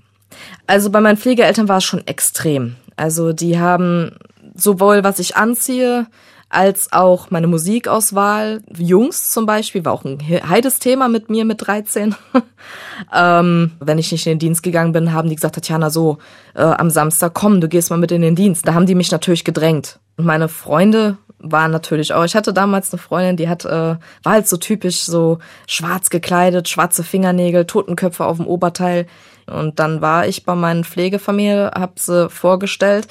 [0.65, 2.77] Also bei meinen Pflegeeltern war es schon extrem.
[2.95, 4.17] Also die haben
[4.56, 6.08] sowohl was ich anziehe,
[6.53, 8.62] als auch meine Musikauswahl.
[8.77, 12.15] Jungs zum Beispiel war auch ein heides Thema mit mir mit 13.
[13.13, 16.19] ähm, wenn ich nicht in den Dienst gegangen bin, haben die gesagt, Tatjana, so
[16.53, 18.67] äh, am Samstag, komm, du gehst mal mit in den Dienst.
[18.67, 19.99] Da haben die mich natürlich gedrängt.
[20.15, 22.23] Und meine Freunde waren natürlich auch.
[22.23, 26.69] Ich hatte damals eine Freundin, die hat, äh, war halt so typisch so schwarz gekleidet,
[26.69, 29.08] schwarze Fingernägel, Totenköpfe auf dem Oberteil.
[29.47, 33.08] Und dann war ich bei meinen Pflegefamilie, hab sie vorgestellt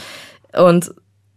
[0.52, 0.94] und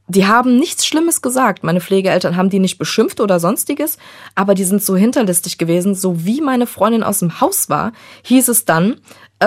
[0.07, 1.63] die haben nichts Schlimmes gesagt.
[1.63, 3.97] Meine Pflegeeltern haben die nicht beschimpft oder sonstiges,
[4.35, 5.95] aber die sind so hinterlistig gewesen.
[5.95, 7.91] So wie meine Freundin aus dem Haus war,
[8.23, 8.97] hieß es dann,
[9.39, 9.45] äh,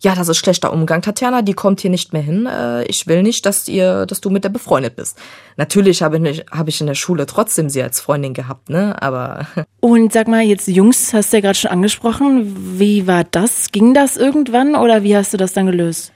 [0.00, 2.46] ja, das ist schlechter Umgang, Tatjana, die kommt hier nicht mehr hin.
[2.46, 5.18] Äh, ich will nicht, dass ihr, dass du mit der befreundet bist.
[5.56, 9.00] Natürlich habe ich, hab ich in der Schule trotzdem sie als Freundin gehabt, ne?
[9.00, 9.46] Aber.
[9.80, 12.78] Und sag mal, jetzt Jungs hast du ja gerade schon angesprochen.
[12.78, 13.72] Wie war das?
[13.72, 16.12] Ging das irgendwann oder wie hast du das dann gelöst?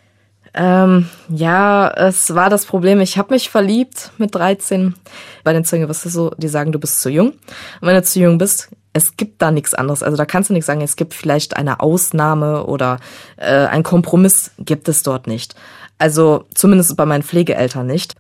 [0.53, 4.95] Ähm, ja, es war das Problem, ich habe mich verliebt mit 13.
[5.43, 7.31] Bei den Zeugen, was ist so, die sagen, du bist zu jung.
[7.31, 7.39] Und
[7.81, 10.03] wenn du zu jung bist, es gibt da nichts anderes.
[10.03, 12.99] Also da kannst du nicht sagen, es gibt vielleicht eine Ausnahme oder
[13.37, 15.55] äh, ein Kompromiss gibt es dort nicht.
[15.99, 18.15] Also zumindest bei meinen Pflegeeltern nicht.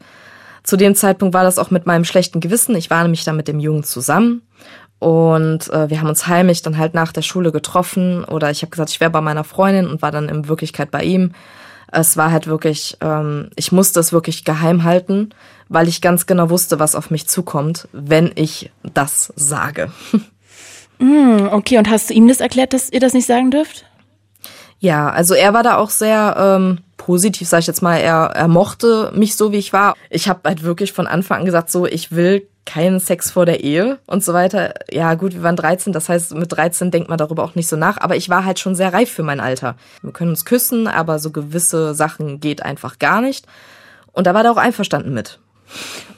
[0.62, 2.74] Zu dem Zeitpunkt war das auch mit meinem schlechten Gewissen.
[2.76, 4.42] Ich war nämlich da mit dem Jungen zusammen
[4.98, 8.70] und äh, wir haben uns heimlich dann halt nach der Schule getroffen oder ich habe
[8.70, 11.32] gesagt, ich wäre bei meiner Freundin und war dann in Wirklichkeit bei ihm
[11.94, 15.30] es war halt wirklich, ähm, ich musste es wirklich geheim halten,
[15.68, 19.92] weil ich ganz genau wusste, was auf mich zukommt, wenn ich das sage.
[20.98, 23.84] Mm, okay, und hast du ihm das erklärt, dass ihr das nicht sagen dürft?
[24.78, 27.96] Ja, also er war da auch sehr ähm, positiv, sag ich jetzt mal.
[27.96, 29.94] Er, er mochte mich so, wie ich war.
[30.10, 33.62] Ich habe halt wirklich von Anfang an gesagt, so, ich will keinen Sex vor der
[33.62, 34.74] Ehe und so weiter.
[34.90, 37.76] Ja, gut, wir waren 13, das heißt, mit 13 denkt man darüber auch nicht so
[37.76, 39.76] nach, aber ich war halt schon sehr reif für mein Alter.
[40.02, 43.46] Wir können uns küssen, aber so gewisse Sachen geht einfach gar nicht.
[44.12, 45.38] Und da war er auch einverstanden mit.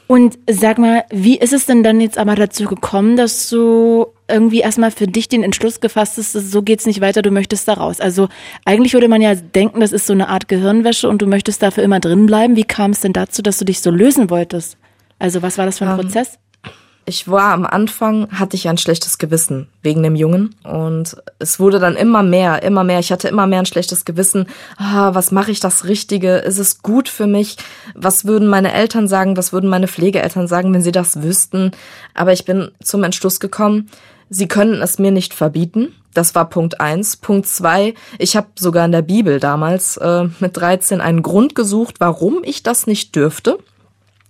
[0.08, 4.60] Und sag mal, wie ist es denn dann jetzt aber dazu gekommen, dass du irgendwie
[4.60, 8.00] erstmal für dich den Entschluss gefasst hast, so geht's nicht weiter, du möchtest da raus?
[8.00, 8.28] Also
[8.64, 11.82] eigentlich würde man ja denken, das ist so eine Art Gehirnwäsche und du möchtest dafür
[11.82, 12.54] immer drin bleiben.
[12.54, 14.78] Wie kam es denn dazu, dass du dich so lösen wolltest?
[15.18, 16.38] Also was war das für ein ähm, Prozess?
[17.06, 20.56] Ich war am Anfang, hatte ich ein schlechtes Gewissen wegen dem Jungen.
[20.64, 22.98] Und es wurde dann immer mehr, immer mehr.
[22.98, 24.46] Ich hatte immer mehr ein schlechtes Gewissen.
[24.76, 26.38] Ah, was mache ich das Richtige?
[26.38, 27.56] Ist es gut für mich?
[27.94, 29.36] Was würden meine Eltern sagen?
[29.36, 31.70] Was würden meine Pflegeeltern sagen, wenn sie das wüssten?
[32.12, 33.88] Aber ich bin zum Entschluss gekommen,
[34.28, 35.94] sie können es mir nicht verbieten.
[36.12, 37.16] Das war Punkt eins.
[37.16, 41.96] Punkt zwei, ich habe sogar in der Bibel damals äh, mit 13 einen Grund gesucht,
[42.00, 43.58] warum ich das nicht dürfte.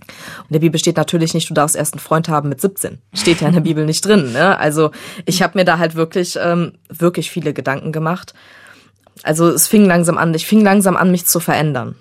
[0.06, 2.98] Und in der Bibel steht natürlich nicht, du darfst erst einen Freund haben mit 17.
[3.14, 4.32] Steht ja in der Bibel nicht drin.
[4.32, 4.58] Ne?
[4.58, 4.90] Also
[5.24, 8.34] ich habe mir da halt wirklich, ähm, wirklich viele Gedanken gemacht.
[9.22, 11.96] Also es fing langsam an, ich fing langsam an, mich zu verändern.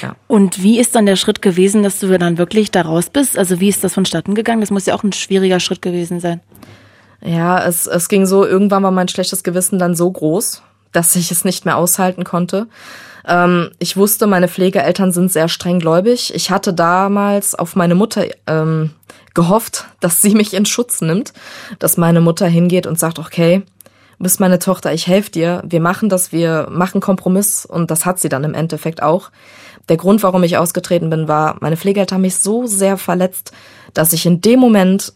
[0.00, 0.14] Ja.
[0.26, 3.36] Und wie ist dann der Schritt gewesen, dass du dann wirklich da raus bist?
[3.36, 4.60] Also wie ist das vonstatten gegangen?
[4.60, 6.40] Das muss ja auch ein schwieriger Schritt gewesen sein.
[7.20, 11.32] Ja, es, es ging so, irgendwann war mein schlechtes Gewissen dann so groß, dass ich
[11.32, 12.68] es nicht mehr aushalten konnte.
[13.28, 16.34] Ähm, ich wusste, meine Pflegeeltern sind sehr streng gläubig.
[16.34, 18.90] Ich hatte damals auf meine Mutter ähm,
[19.34, 21.32] gehofft, dass sie mich in Schutz nimmt,
[21.78, 25.80] dass meine Mutter hingeht und sagt, okay, du bist meine Tochter, ich helfe dir, wir
[25.80, 29.30] machen das, wir machen Kompromiss und das hat sie dann im Endeffekt auch.
[29.88, 33.52] Der Grund, warum ich ausgetreten bin, war, meine Pflegeeltern haben mich so sehr verletzt,
[33.94, 35.12] dass ich in dem Moment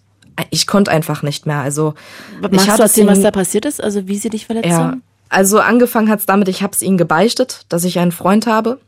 [0.51, 1.59] ich konnte einfach nicht mehr.
[1.59, 1.93] Also
[2.41, 3.83] Magst ich du erzählen, was da passiert ist?
[3.83, 5.03] Also wie sie dich verletzt ja, haben?
[5.33, 8.79] Also angefangen hat es damit, ich habe es ihnen gebeichtet, dass ich einen Freund habe.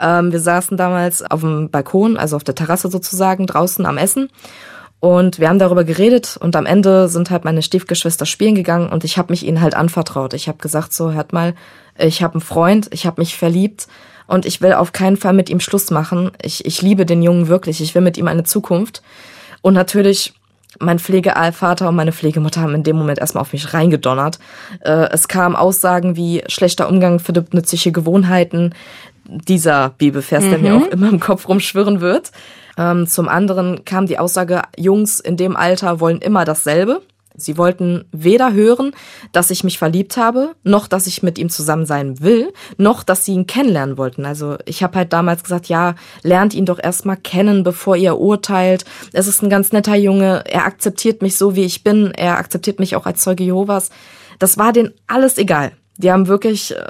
[0.00, 4.30] Ähm, wir saßen damals auf dem Balkon, also auf der Terrasse sozusagen, draußen am Essen.
[5.00, 9.04] Und wir haben darüber geredet und am Ende sind halt meine Stiefgeschwister spielen gegangen und
[9.04, 10.32] ich habe mich ihnen halt anvertraut.
[10.32, 11.54] Ich habe gesagt, so hört mal,
[11.98, 13.86] ich habe einen Freund, ich habe mich verliebt
[14.26, 16.30] und ich will auf keinen Fall mit ihm Schluss machen.
[16.40, 19.02] Ich, ich liebe den Jungen wirklich, ich will mit ihm eine Zukunft.
[19.60, 20.32] Und natürlich
[20.80, 24.38] mein Pflegevater und meine Pflegemutter haben in dem Moment erstmal auf mich reingedonnert.
[24.80, 28.74] Äh, es kamen Aussagen wie schlechter Umgang verdippt nützliche Gewohnheiten,
[29.26, 30.50] dieser Bibelvers, mhm.
[30.50, 30.82] der mir mhm.
[30.82, 32.30] auch immer im Kopf rumschwirren wird.
[32.76, 37.02] Ähm, zum anderen kam die Aussage, Jungs in dem Alter wollen immer dasselbe.
[37.36, 38.92] Sie wollten weder hören,
[39.32, 43.24] dass ich mich verliebt habe, noch dass ich mit ihm zusammen sein will, noch dass
[43.24, 44.24] sie ihn kennenlernen wollten.
[44.24, 48.84] Also ich habe halt damals gesagt, ja, lernt ihn doch erstmal kennen, bevor ihr urteilt.
[49.12, 52.78] Es ist ein ganz netter Junge, er akzeptiert mich so, wie ich bin, er akzeptiert
[52.78, 53.90] mich auch als Zeuge Jehovas.
[54.38, 55.72] Das war denen alles egal.
[55.96, 56.84] Die haben wirklich, äh,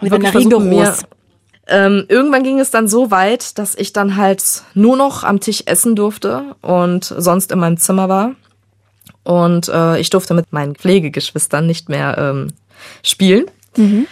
[0.00, 0.94] wirklich versucht, mir,
[1.66, 5.62] ähm, irgendwann ging es dann so weit, dass ich dann halt nur noch am Tisch
[5.66, 8.34] essen durfte und sonst in meinem Zimmer war.
[9.24, 12.52] Und äh, ich durfte mit meinen Pflegegeschwistern nicht mehr ähm,
[13.02, 13.46] spielen.
[13.76, 14.06] Mhm.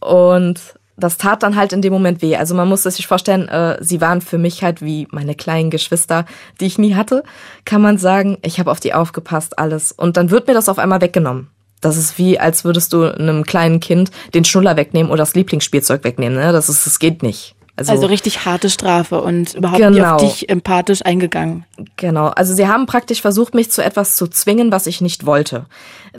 [0.00, 0.60] Und
[0.96, 2.36] das tat dann halt in dem Moment weh.
[2.36, 6.26] Also man muss sich vorstellen, äh, sie waren für mich halt wie meine kleinen Geschwister,
[6.60, 7.24] die ich nie hatte,
[7.64, 8.38] kann man sagen.
[8.42, 9.92] Ich habe auf die aufgepasst, alles.
[9.92, 11.48] Und dann wird mir das auf einmal weggenommen.
[11.80, 16.04] Das ist wie, als würdest du einem kleinen Kind den Schnuller wegnehmen oder das Lieblingsspielzeug
[16.04, 16.38] wegnehmen.
[16.38, 16.52] Ne?
[16.52, 17.56] Das ist, das geht nicht.
[17.74, 19.90] Also, also richtig harte Strafe und überhaupt genau.
[19.90, 20.30] nicht auf genau.
[20.30, 21.64] dich empathisch eingegangen.
[21.96, 22.26] Genau.
[22.28, 25.64] Also sie haben praktisch versucht, mich zu etwas zu zwingen, was ich nicht wollte.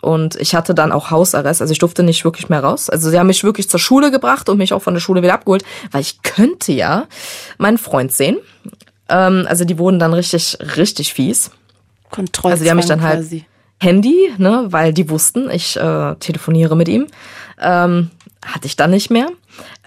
[0.01, 2.89] Und ich hatte dann auch Hausarrest, also ich durfte nicht wirklich mehr raus.
[2.89, 5.35] Also sie haben mich wirklich zur Schule gebracht und mich auch von der Schule wieder
[5.35, 7.05] abgeholt, weil ich könnte ja
[7.59, 8.37] meinen Freund sehen.
[9.07, 11.51] Ähm, also die wurden dann richtig, richtig fies.
[12.09, 12.53] Kontrolle.
[12.53, 13.45] Also die haben mich dann halt quasi.
[13.79, 17.07] Handy, ne, weil die wussten, ich äh, telefoniere mit ihm.
[17.61, 18.09] Ähm,
[18.43, 19.27] hatte ich dann nicht mehr.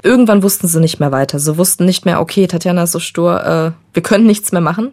[0.02, 1.38] Irgendwann wussten sie nicht mehr weiter.
[1.38, 4.92] Sie wussten nicht mehr, okay, Tatjana ist so stur, äh, wir können nichts mehr machen.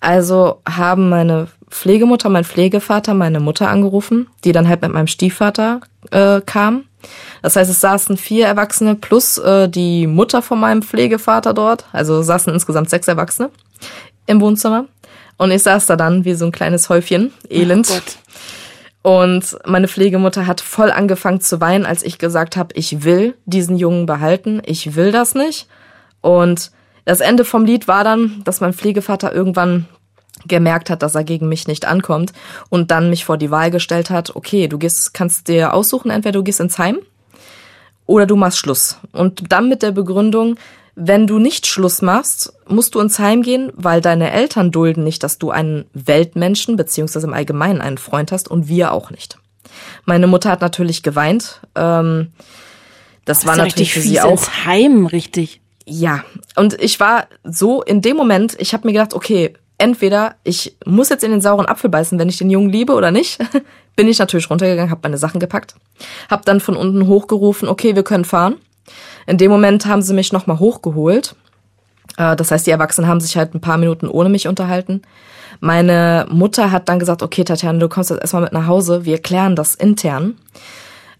[0.00, 5.80] Also haben meine Pflegemutter, mein Pflegevater, meine Mutter angerufen, die dann halt mit meinem Stiefvater
[6.10, 6.84] äh, kam.
[7.42, 11.84] Das heißt, es saßen vier Erwachsene plus äh, die Mutter von meinem Pflegevater dort.
[11.92, 13.50] Also saßen insgesamt sechs Erwachsene
[14.26, 14.86] im Wohnzimmer.
[15.36, 17.88] Und ich saß da dann wie so ein kleines Häufchen, elend.
[17.90, 18.00] Oh
[19.02, 23.76] und meine Pflegemutter hat voll angefangen zu weinen, als ich gesagt habe, ich will diesen
[23.76, 25.68] Jungen behalten, ich will das nicht.
[26.20, 26.72] Und
[27.04, 29.86] das Ende vom Lied war dann, dass mein Pflegevater irgendwann
[30.46, 32.32] gemerkt hat, dass er gegen mich nicht ankommt
[32.68, 36.38] und dann mich vor die Wahl gestellt hat, okay, du gehst, kannst dir aussuchen, entweder
[36.38, 36.98] du gehst ins Heim
[38.06, 38.98] oder du machst Schluss.
[39.12, 40.56] Und dann mit der Begründung,
[41.00, 45.22] wenn du nicht Schluss machst, musst du ins Heim gehen, weil deine Eltern dulden nicht,
[45.22, 49.38] dass du einen Weltmenschen beziehungsweise im Allgemeinen einen Freund hast und wir auch nicht.
[50.06, 51.60] Meine Mutter hat natürlich geweint.
[51.76, 52.32] Ähm,
[53.24, 55.60] das, das war natürlich für sie auch ins Heim, richtig.
[55.86, 56.24] Ja,
[56.56, 61.10] und ich war so in dem Moment, ich habe mir gedacht, okay, entweder ich muss
[61.10, 63.38] jetzt in den sauren Apfel beißen, wenn ich den Jungen liebe oder nicht.
[63.94, 65.76] Bin ich natürlich runtergegangen, habe meine Sachen gepackt,
[66.28, 68.56] habe dann von unten hochgerufen, okay, wir können fahren.
[69.26, 71.36] In dem Moment haben sie mich nochmal hochgeholt.
[72.16, 75.02] Äh, das heißt, die Erwachsenen haben sich halt ein paar Minuten ohne mich unterhalten.
[75.60, 79.18] Meine Mutter hat dann gesagt, okay, Tatjana, du kommst jetzt erstmal mit nach Hause, wir
[79.18, 80.36] klären das intern.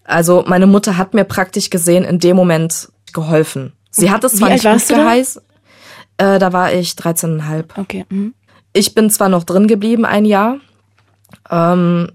[0.03, 3.73] Also meine Mutter hat mir praktisch gesehen in dem Moment geholfen.
[3.91, 5.41] Sie hat es zwar nicht gut geheißen.
[6.17, 7.65] Äh, da war ich 13,5.
[7.77, 8.05] Okay.
[8.09, 8.33] Mhm.
[8.73, 10.57] Ich bin zwar noch drin geblieben ein Jahr,
[11.49, 12.11] Ähm,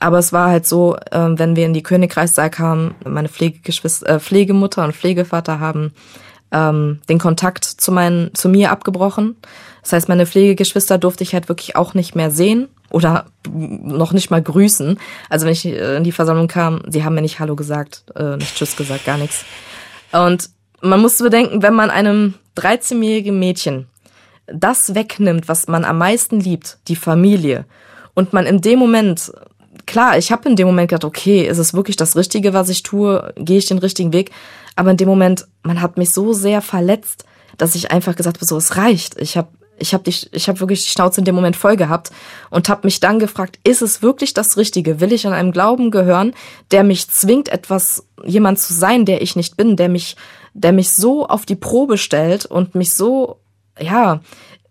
[0.00, 4.20] aber es war halt so, äh, wenn wir in die Königreichssaal kamen, meine Pflegegeschwister, äh,
[4.20, 5.92] Pflegemutter und Pflegevater haben
[6.52, 9.36] ähm, den Kontakt zu meinen, zu mir abgebrochen.
[9.82, 14.30] Das heißt, meine Pflegegeschwister durfte ich halt wirklich auch nicht mehr sehen oder noch nicht
[14.30, 14.98] mal grüßen.
[15.28, 18.54] Also wenn ich in die Versammlung kam, sie haben mir nicht Hallo gesagt, äh, nicht
[18.54, 19.44] Tschüss gesagt, gar nichts.
[20.12, 23.88] Und man muss bedenken, wenn man einem 13-jährigen Mädchen
[24.46, 27.66] das wegnimmt, was man am meisten liebt, die Familie,
[28.14, 29.30] und man in dem Moment,
[29.88, 32.84] klar, ich habe in dem Moment gedacht, okay, ist es wirklich das Richtige, was ich
[32.84, 34.30] tue, gehe ich den richtigen Weg,
[34.76, 37.24] aber in dem Moment, man hat mich so sehr verletzt,
[37.56, 39.20] dass ich einfach gesagt habe, so, es reicht.
[39.20, 39.48] Ich habe
[39.80, 42.10] ich habe ich habe wirklich die Schnauze in dem Moment voll gehabt
[42.50, 45.00] und habe mich dann gefragt, ist es wirklich das Richtige?
[45.00, 46.34] Will ich an einem Glauben gehören,
[46.72, 50.16] der mich zwingt, etwas jemand zu sein, der ich nicht bin, der mich
[50.52, 53.38] der mich so auf die Probe stellt und mich so
[53.80, 54.20] ja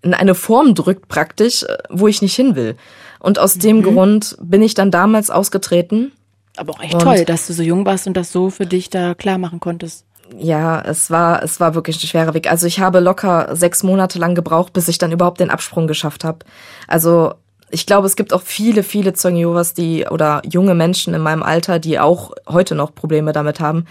[0.01, 2.76] in eine Form drückt praktisch, wo ich nicht hin will.
[3.20, 3.59] Und aus mhm.
[3.61, 6.11] dem Grund bin ich dann damals ausgetreten.
[6.55, 9.13] Aber auch echt toll, dass du so jung warst und das so für dich da
[9.13, 12.49] klar machen konntest ja, es war, es war wirklich ein schwerer Weg.
[12.49, 16.24] Also ich habe locker sechs Monate lang gebraucht, bis ich dann überhaupt den Absprung geschafft
[16.24, 16.39] habe.
[16.88, 17.34] Also
[17.70, 21.43] ich glaube, es gibt auch viele, viele Zeugen Jehovas, die oder junge Menschen in meinem
[21.43, 23.86] Alter, die auch heute noch Probleme damit haben.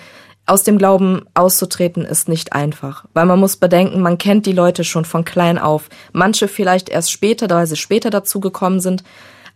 [0.48, 4.84] Aus dem Glauben auszutreten ist nicht einfach, weil man muss bedenken, man kennt die Leute
[4.84, 5.88] schon von klein auf.
[6.12, 9.02] Manche vielleicht erst später, weil sie später dazu gekommen sind.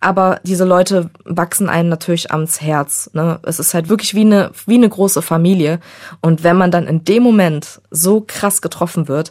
[0.00, 3.10] Aber diese Leute wachsen einem natürlich ans Herz.
[3.12, 3.38] Ne?
[3.42, 5.78] Es ist halt wirklich wie eine, wie eine große Familie.
[6.22, 9.30] Und wenn man dann in dem Moment so krass getroffen wird,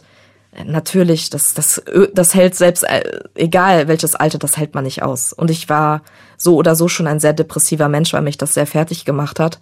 [0.64, 1.82] natürlich, das, das,
[2.14, 5.32] das hält selbst, äh, egal welches Alter, das hält man nicht aus.
[5.32, 6.02] Und ich war
[6.36, 9.58] so oder so schon ein sehr depressiver Mensch, weil mich das sehr fertig gemacht hat.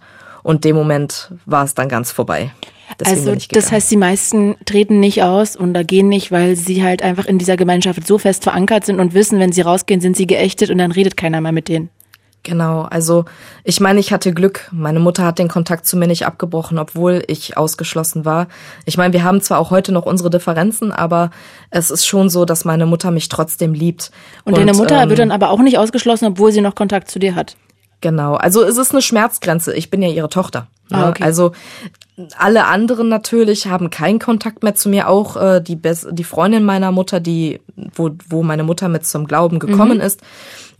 [0.49, 2.51] Und dem Moment war es dann ganz vorbei.
[2.99, 6.83] Deswegen also das heißt, die meisten treten nicht aus und da gehen nicht, weil sie
[6.83, 10.17] halt einfach in dieser Gemeinschaft so fest verankert sind und wissen, wenn sie rausgehen, sind
[10.17, 11.91] sie geächtet und dann redet keiner mehr mit denen.
[12.41, 13.25] Genau, also
[13.63, 14.67] ich meine, ich hatte Glück.
[14.71, 18.47] Meine Mutter hat den Kontakt zu mir nicht abgebrochen, obwohl ich ausgeschlossen war.
[18.85, 21.29] Ich meine, wir haben zwar auch heute noch unsere Differenzen, aber
[21.69, 24.09] es ist schon so, dass meine Mutter mich trotzdem liebt.
[24.45, 27.11] Und, und deine Mutter ähm, wird dann aber auch nicht ausgeschlossen, obwohl sie noch Kontakt
[27.11, 27.55] zu dir hat.
[28.01, 29.75] Genau, also es ist eine Schmerzgrenze.
[29.75, 30.67] Ich bin ja ihre Tochter.
[30.91, 31.07] Ah, ne?
[31.07, 31.23] okay.
[31.23, 31.51] Also
[32.37, 35.07] alle anderen natürlich haben keinen Kontakt mehr zu mir.
[35.07, 37.61] Auch äh, die, Bes die Freundin meiner Mutter, die,
[37.93, 40.03] wo, wo meine Mutter mit zum Glauben gekommen mhm.
[40.03, 40.21] ist,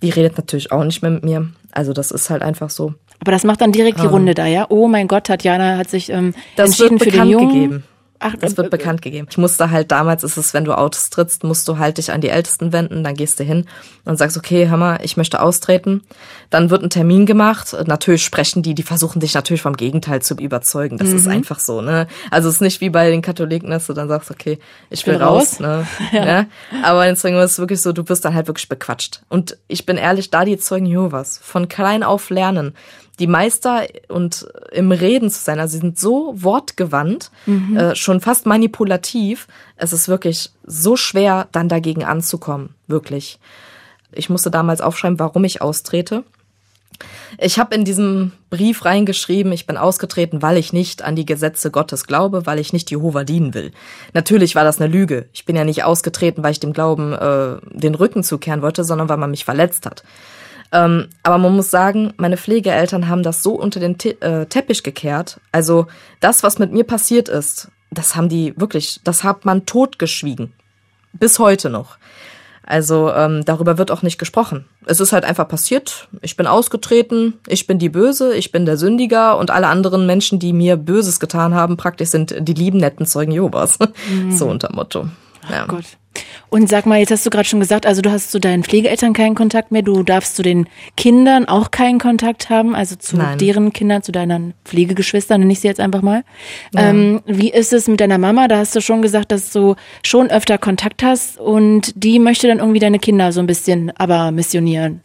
[0.01, 1.49] die redet natürlich auch nicht mehr mit mir.
[1.71, 2.93] Also das ist halt einfach so.
[3.19, 4.11] Aber das macht dann direkt die ähm.
[4.11, 4.65] Runde da, ja?
[4.69, 7.47] Oh mein Gott, Tatjana hat sich ähm, das entschieden für den Jungen.
[7.49, 7.83] Gegeben.
[8.21, 9.27] Ach, das wird bekannt gegeben.
[9.29, 12.27] Ich musste halt damals ist es, wenn du austrittst, musst du halt dich an die
[12.27, 13.65] Ältesten wenden, dann gehst du hin
[14.03, 16.01] und sagst, okay, Hammer, ich möchte austreten.
[16.49, 17.73] Dann wird ein Termin gemacht.
[17.85, 20.97] Natürlich sprechen die, die versuchen dich natürlich vom Gegenteil zu überzeugen.
[20.97, 21.15] Das mhm.
[21.15, 22.07] ist einfach so, ne?
[22.29, 24.59] Also es ist nicht wie bei den Katholiken, dass du dann sagst, okay,
[24.89, 25.87] ich will raus, raus ne?
[26.11, 26.25] ja.
[26.25, 26.45] ja.
[26.83, 29.21] Aber in Zeugen ist es wirklich so, du wirst dann halt wirklich bequatscht.
[29.29, 32.73] Und ich bin ehrlich, da die Zeugen Jehovas von klein auf lernen,
[33.19, 35.59] die Meister und im Reden zu sein.
[35.59, 37.77] Also sie sind so wortgewandt, mhm.
[37.77, 39.47] äh, schon fast manipulativ.
[39.75, 42.75] Es ist wirklich so schwer, dann dagegen anzukommen.
[42.87, 43.39] Wirklich.
[44.11, 46.23] Ich musste damals aufschreiben, warum ich austrete.
[47.37, 51.71] Ich habe in diesem Brief reingeschrieben, ich bin ausgetreten, weil ich nicht an die Gesetze
[51.71, 53.71] Gottes glaube, weil ich nicht Jehova dienen will.
[54.13, 55.29] Natürlich war das eine Lüge.
[55.31, 59.07] Ich bin ja nicht ausgetreten, weil ich dem Glauben äh, den Rücken zukehren wollte, sondern
[59.07, 60.03] weil man mich verletzt hat.
[60.71, 64.83] Ähm, aber man muss sagen, meine Pflegeeltern haben das so unter den Te äh, Teppich
[64.83, 65.39] gekehrt.
[65.51, 65.87] Also
[66.19, 70.53] das, was mit mir passiert ist, das haben die wirklich, das hat man totgeschwiegen.
[71.13, 71.97] Bis heute noch.
[72.69, 74.65] Also ähm, darüber wird auch nicht gesprochen.
[74.85, 76.07] Es ist halt einfach passiert.
[76.21, 80.37] Ich bin ausgetreten, ich bin die Böse, ich bin der Sündiger und alle anderen Menschen,
[80.37, 83.79] die mir Böses getan haben, praktisch sind die lieben, netten Zeugen Jehovas.
[84.09, 84.31] Mhm.
[84.31, 85.09] So unter Motto.
[85.49, 85.65] Ja.
[85.65, 85.85] Oh Gott.
[86.49, 89.13] Und sag mal, jetzt hast du gerade schon gesagt, also du hast zu deinen Pflegeeltern
[89.13, 93.37] keinen Kontakt mehr, du darfst zu den Kindern auch keinen Kontakt haben, also zu Nein.
[93.37, 96.23] deren Kindern, zu deinen Pflegegeschwistern, nenne ich sie jetzt einfach mal.
[96.73, 96.89] Ja.
[96.89, 98.47] Ähm, wie ist es mit deiner Mama?
[98.47, 102.59] Da hast du schon gesagt, dass du schon öfter Kontakt hast und die möchte dann
[102.59, 105.01] irgendwie deine Kinder so ein bisschen aber missionieren.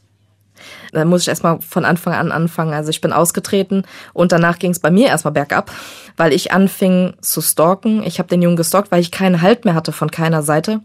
[0.94, 2.72] Da muss ich erstmal von Anfang an anfangen.
[2.72, 5.70] Also ich bin ausgetreten und danach ging es bei mir erstmal bergab,
[6.16, 8.02] weil ich anfing zu stalken.
[8.04, 10.80] Ich habe den Jungen gestalkt, weil ich keinen Halt mehr hatte von keiner Seite.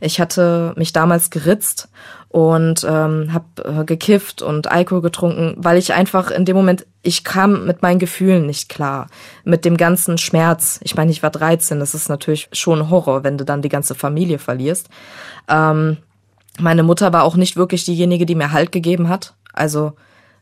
[0.00, 1.88] Ich hatte mich damals geritzt
[2.28, 7.24] und ähm, habe äh, gekifft und Alkohol getrunken, weil ich einfach in dem Moment, ich
[7.24, 9.08] kam mit meinen Gefühlen nicht klar,
[9.44, 10.78] mit dem ganzen Schmerz.
[10.82, 13.94] Ich meine, ich war 13, das ist natürlich schon Horror, wenn du dann die ganze
[13.94, 14.88] Familie verlierst.
[15.48, 15.98] Ähm,
[16.60, 19.34] meine Mutter war auch nicht wirklich diejenige, die mir Halt gegeben hat.
[19.58, 19.92] Also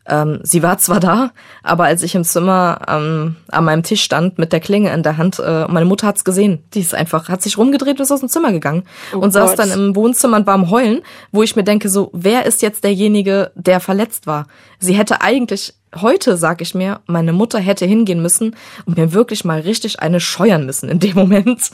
[0.08, 4.38] Ähm, sie war zwar da, aber als ich im Zimmer ähm, an meinem Tisch stand
[4.38, 6.62] mit der Klinge in der Hand, äh, meine Mutter hat's gesehen.
[6.74, 9.32] Die ist einfach, hat sich rumgedreht und ist aus dem Zimmer gegangen oh und Gott.
[9.32, 11.02] saß dann im Wohnzimmer und war am Heulen,
[11.32, 14.46] wo ich mir denke, so, wer ist jetzt derjenige, der verletzt war?
[14.78, 18.54] Sie hätte eigentlich heute sag ich mir, meine Mutter hätte hingehen müssen
[18.84, 21.60] und mir wirklich mal richtig eine scheuern müssen in dem Moment.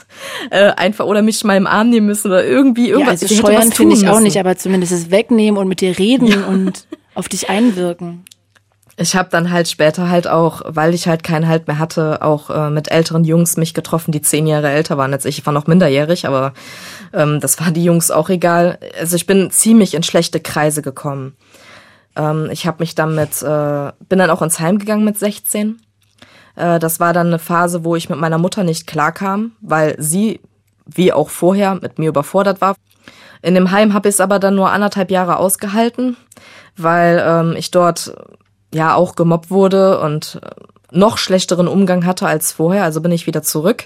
[0.49, 3.21] Äh, einfach oder mich mal im Arm nehmen müssen oder irgendwie irgendwas.
[3.21, 6.27] Ja, also scheuern finde ich auch nicht, aber zumindest es wegnehmen und mit dir reden
[6.27, 6.45] ja.
[6.45, 6.85] und
[7.15, 8.25] auf dich einwirken.
[8.95, 12.51] Ich habe dann halt später halt auch, weil ich halt keinen Halt mehr hatte, auch
[12.51, 15.39] äh, mit älteren Jungs mich getroffen, die zehn Jahre älter waren als ich.
[15.39, 16.53] Ich war noch minderjährig, aber
[17.11, 18.77] ähm, das war die Jungs auch egal.
[18.99, 21.35] Also ich bin ziemlich in schlechte Kreise gekommen.
[22.15, 25.81] Ähm, ich habe mich dann mit, äh, bin dann auch ins Heim gegangen mit 16.
[26.55, 30.39] Äh, das war dann eine Phase, wo ich mit meiner Mutter nicht klarkam, weil sie,
[30.85, 32.75] wie auch vorher, mit mir überfordert war.
[33.41, 36.15] In dem Heim habe ich es aber dann nur anderthalb Jahre ausgehalten,
[36.77, 38.13] weil ähm, ich dort
[38.73, 40.49] ja auch gemobbt wurde und äh,
[40.91, 42.83] noch schlechteren Umgang hatte als vorher.
[42.83, 43.85] Also bin ich wieder zurück.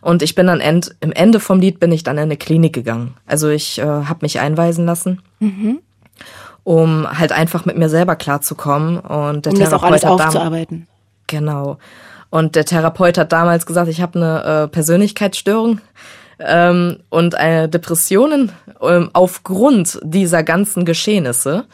[0.00, 2.72] Und ich bin dann end, im Ende vom Lied bin ich dann in eine Klinik
[2.72, 3.14] gegangen.
[3.24, 5.22] Also ich äh, habe mich einweisen lassen.
[5.38, 5.78] Mhm
[6.64, 8.98] um halt einfach mit mir selber klarzukommen.
[8.98, 10.86] Und der um Therapeut das auch alles aufzuarbeiten.
[11.26, 11.78] Genau.
[12.30, 15.80] Und der Therapeut hat damals gesagt, ich habe eine äh, Persönlichkeitsstörung
[16.38, 21.64] ähm, und eine Depressionen ähm, aufgrund dieser ganzen Geschehnisse,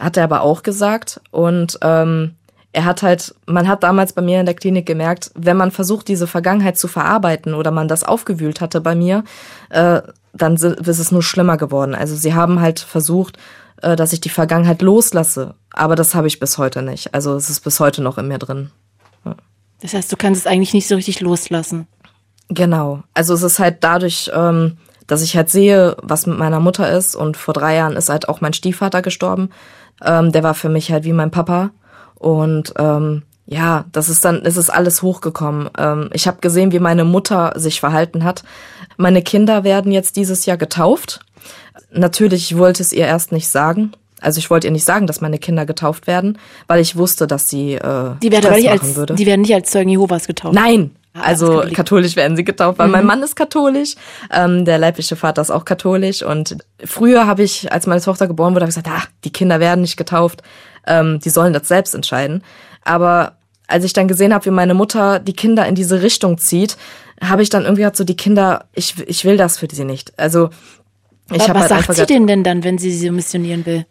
[0.00, 1.20] hat er aber auch gesagt.
[1.30, 2.34] Und ähm,
[2.72, 6.08] er hat halt, man hat damals bei mir in der Klinik gemerkt, wenn man versucht,
[6.08, 9.24] diese Vergangenheit zu verarbeiten oder man das aufgewühlt hatte bei mir,
[9.70, 11.94] äh, dann ist es nur schlimmer geworden.
[11.94, 13.38] Also sie haben halt versucht,
[13.82, 15.54] äh, dass ich die Vergangenheit loslasse.
[15.72, 17.14] Aber das habe ich bis heute nicht.
[17.14, 18.70] Also es ist bis heute noch in mir drin.
[19.24, 19.34] Ja.
[19.80, 21.86] Das heißt, du kannst es eigentlich nicht so richtig loslassen.
[22.48, 23.02] Genau.
[23.14, 27.16] Also es ist halt dadurch, ähm, dass ich halt sehe, was mit meiner Mutter ist.
[27.16, 29.50] Und vor drei Jahren ist halt auch mein Stiefvater gestorben.
[30.04, 31.70] Ähm, der war für mich halt wie mein Papa.
[32.14, 35.70] Und ähm, ja, das ist dann, es ist alles hochgekommen.
[35.78, 38.44] Ähm, ich habe gesehen, wie meine Mutter sich verhalten hat.
[38.96, 41.20] Meine Kinder werden jetzt dieses Jahr getauft.
[41.90, 43.92] Natürlich, ich wollte es ihr erst nicht sagen.
[44.20, 47.48] Also ich wollte ihr nicht sagen, dass meine Kinder getauft werden, weil ich wusste, dass
[47.48, 49.14] sie äh, die werden nicht als, würde.
[49.14, 50.54] Die werden nicht als Zeugen Jehovas getauft.
[50.54, 52.92] Nein, also katholisch werden sie getauft, weil mhm.
[52.92, 53.94] mein Mann ist katholisch,
[54.32, 58.54] ähm, der leibliche Vater ist auch katholisch und früher habe ich, als meine Tochter geboren
[58.54, 60.42] wurde, habe ich gesagt, ah, die Kinder werden nicht getauft,
[60.86, 62.42] ähm, die sollen das selbst entscheiden.
[62.82, 66.76] Aber als ich dann gesehen habe, wie meine Mutter die Kinder in diese Richtung zieht,
[67.22, 70.18] habe ich dann irgendwie gesagt, so die Kinder, ich, ich will das für sie nicht.
[70.18, 70.50] Also
[71.30, 73.84] ich Was halt sagt sie denn denn dann, wenn sie sie missionieren will?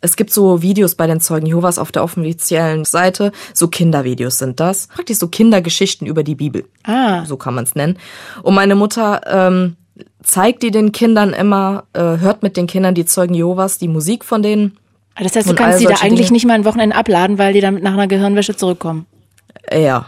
[0.00, 3.32] Es gibt so Videos bei den Zeugen Jehovas auf der offiziellen Seite.
[3.54, 4.86] So Kindervideos sind das.
[4.88, 6.64] Praktisch so Kindergeschichten über die Bibel.
[6.84, 7.24] Ah.
[7.24, 7.98] So kann man es nennen.
[8.42, 9.76] Und meine Mutter ähm,
[10.22, 14.24] zeigt die den Kindern immer, äh, hört mit den Kindern die Zeugen Jehovas die Musik
[14.24, 14.78] von denen.
[15.14, 16.32] Ah, das heißt, du kannst sie da eigentlich Dinge.
[16.32, 19.06] nicht mal ein Wochenende abladen, weil die dann nach einer Gehirnwäsche zurückkommen.
[19.72, 20.06] Ja.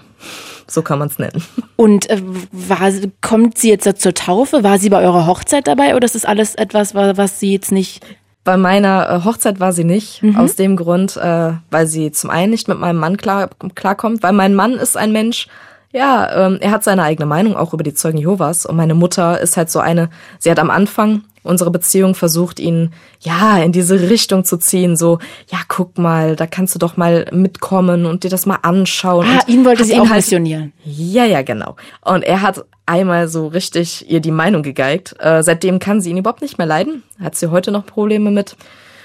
[0.68, 1.43] So kann man es nennen.
[1.74, 2.22] Und äh,
[2.53, 4.62] war, kommt sie jetzt zur Taufe?
[4.62, 8.05] War sie bei eurer Hochzeit dabei oder ist das alles etwas, was sie jetzt nicht
[8.51, 10.37] bei meiner äh, Hochzeit war sie nicht, mhm.
[10.37, 14.33] aus dem Grund, äh, weil sie zum einen nicht mit meinem Mann klar, klarkommt, weil
[14.33, 15.47] mein Mann ist ein Mensch,
[15.93, 19.41] ja, ähm, er hat seine eigene Meinung auch über die Zeugen Jehovas und meine Mutter
[19.41, 24.11] ist halt so eine, sie hat am Anfang unsere Beziehung versucht, ihn ja in diese
[24.11, 24.97] Richtung zu ziehen.
[24.97, 25.18] So,
[25.51, 29.26] ja, guck mal, da kannst du doch mal mitkommen und dir das mal anschauen.
[29.26, 30.72] Ah, ihn wollte sie ihn auch halt, missionieren.
[30.84, 31.76] Ja, ja, genau.
[32.03, 35.14] Und er hat einmal so richtig ihr die Meinung gegeigt.
[35.18, 37.03] Äh, seitdem kann sie ihn überhaupt nicht mehr leiden.
[37.20, 38.57] Hat sie heute noch Probleme mit.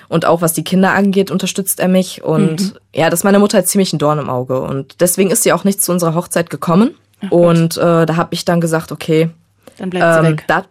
[0.08, 2.24] Und auch was die Kinder angeht, unterstützt er mich.
[2.24, 2.78] Und mhm.
[2.94, 4.62] ja, das ist meine Mutter halt ziemlich ein Dorn im Auge.
[4.62, 6.92] Und deswegen ist sie auch nicht zu unserer Hochzeit gekommen.
[7.22, 9.30] Ach, und äh, da habe ich dann gesagt, okay,
[9.78, 10.46] dann bleibt sie ähm, weg.
[10.48, 10.66] Da,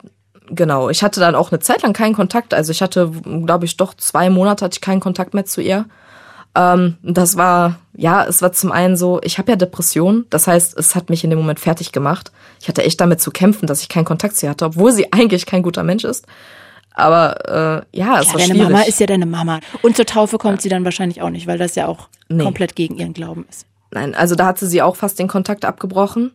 [0.47, 0.91] genau.
[0.91, 2.55] Ich hatte dann auch eine Zeit lang keinen Kontakt.
[2.55, 3.11] Also ich hatte,
[3.45, 5.87] glaube ich, doch zwei Monate hatte ich keinen Kontakt mehr zu ihr.
[6.55, 10.27] Ähm, das war, ja, es war zum einen so, ich habe ja Depressionen.
[10.31, 12.31] Das heißt, es hat mich in dem Moment fertig gemacht.
[12.61, 15.13] Ich hatte echt damit zu kämpfen, dass ich keinen Kontakt zu ihr hatte, obwohl sie
[15.13, 16.27] eigentlich kein guter Mensch ist.
[16.97, 18.71] Aber äh, ja, es ja, war deine schwierig.
[18.71, 19.61] Mama ist ja deine Mama.
[19.83, 20.63] Und zur Taufe kommt ja.
[20.63, 22.45] sie dann wahrscheinlich auch nicht, weil das ja auch nee.
[22.45, 23.67] komplett gegen ihren Glauben ist.
[23.91, 26.33] Nein, also da hatte sie auch fast den Kontakt abgebrochen.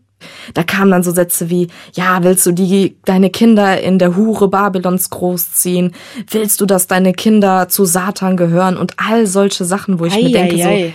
[0.53, 4.47] Da kamen dann so Sätze wie, ja, willst du die, deine Kinder in der Hure
[4.47, 5.93] Babylons großziehen?
[6.29, 8.77] Willst du, dass deine Kinder zu Satan gehören?
[8.77, 10.93] Und all solche Sachen, wo ich ei, mir denke, ei, ei.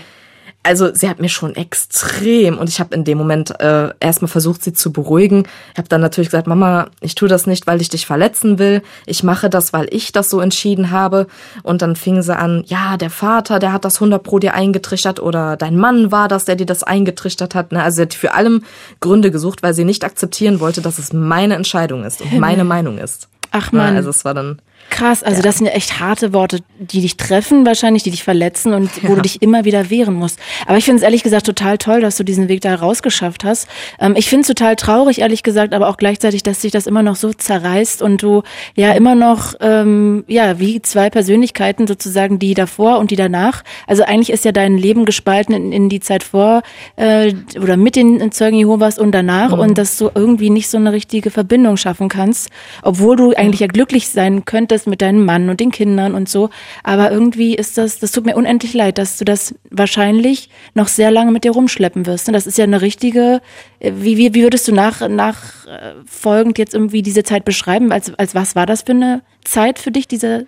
[0.73, 4.29] So, also sie hat mir schon extrem und ich habe in dem Moment äh, erstmal
[4.29, 5.47] versucht, sie zu beruhigen.
[5.73, 8.83] Ich habe dann natürlich gesagt, Mama, ich tue das nicht, weil ich dich verletzen will.
[9.07, 11.27] Ich mache das, weil ich das so entschieden habe.
[11.63, 15.21] Und dann fing sie an, ja, der Vater, der hat das 100 pro dir eingetrichtert
[15.21, 17.73] oder dein Mann war das, der dir das eingetrichtert hat.
[17.73, 17.83] Ne?
[17.83, 18.65] Also sie hat für allem
[19.01, 22.99] Gründe gesucht, weil sie nicht akzeptieren wollte, dass es meine Entscheidung ist und meine Meinung
[22.99, 23.29] ist.
[23.51, 23.97] Ach man.
[23.97, 24.61] Also es war dann
[24.91, 25.43] Krass, also ja.
[25.43, 29.09] das sind ja echt harte Worte, die dich treffen wahrscheinlich, die dich verletzen und wo
[29.09, 29.15] ja.
[29.17, 30.39] du dich immer wieder wehren musst.
[30.67, 33.67] Aber ich finde es ehrlich gesagt total toll, dass du diesen Weg da rausgeschafft hast.
[33.99, 37.03] Ähm, ich finde es total traurig, ehrlich gesagt, aber auch gleichzeitig, dass sich das immer
[37.03, 38.43] noch so zerreißt und du
[38.77, 43.65] ja immer noch, ähm, ja, wie zwei Persönlichkeiten sozusagen, die davor und die danach.
[43.87, 46.63] Also eigentlich ist ja dein Leben gespalten in, in die Zeit vor
[46.97, 49.61] äh, oder mit den Zeugen Jehovas und danach mhm.
[49.61, 52.51] und dass du irgendwie nicht so eine richtige Verbindung schaffen kannst,
[52.83, 56.29] obwohl du eigentlich ja glücklich sein könntest bist mit deinem Mann und den Kindern und
[56.29, 56.51] so.
[56.83, 61.13] Aber irgendwie ist das, das tut mir unendlich leid, dass du das wahrscheinlich noch sehr
[61.13, 62.27] lange mit dir rumschleppen wirst.
[62.29, 63.41] Und das ist ja eine richtige,
[63.79, 67.93] äh, wie, wie, wie würdest du nach, nachfolgend jetzt irgendwie diese Zeit beschreiben?
[67.93, 70.47] Als, als was war das für eine Zeit für dich, diese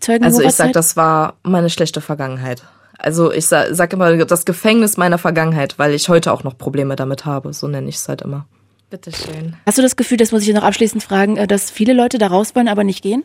[0.00, 2.62] Zeugen Also ich sag, das war meine schlechte Vergangenheit.
[2.98, 6.96] Also ich sag, sag immer das Gefängnis meiner Vergangenheit, weil ich heute auch noch Probleme
[6.96, 7.52] damit habe.
[7.52, 8.46] So nenne ich es halt immer.
[8.90, 9.54] Bitteschön.
[9.66, 12.28] Hast du das Gefühl, das muss ich noch abschließend fragen, äh, dass viele Leute da
[12.28, 13.24] raus wollen, aber nicht gehen?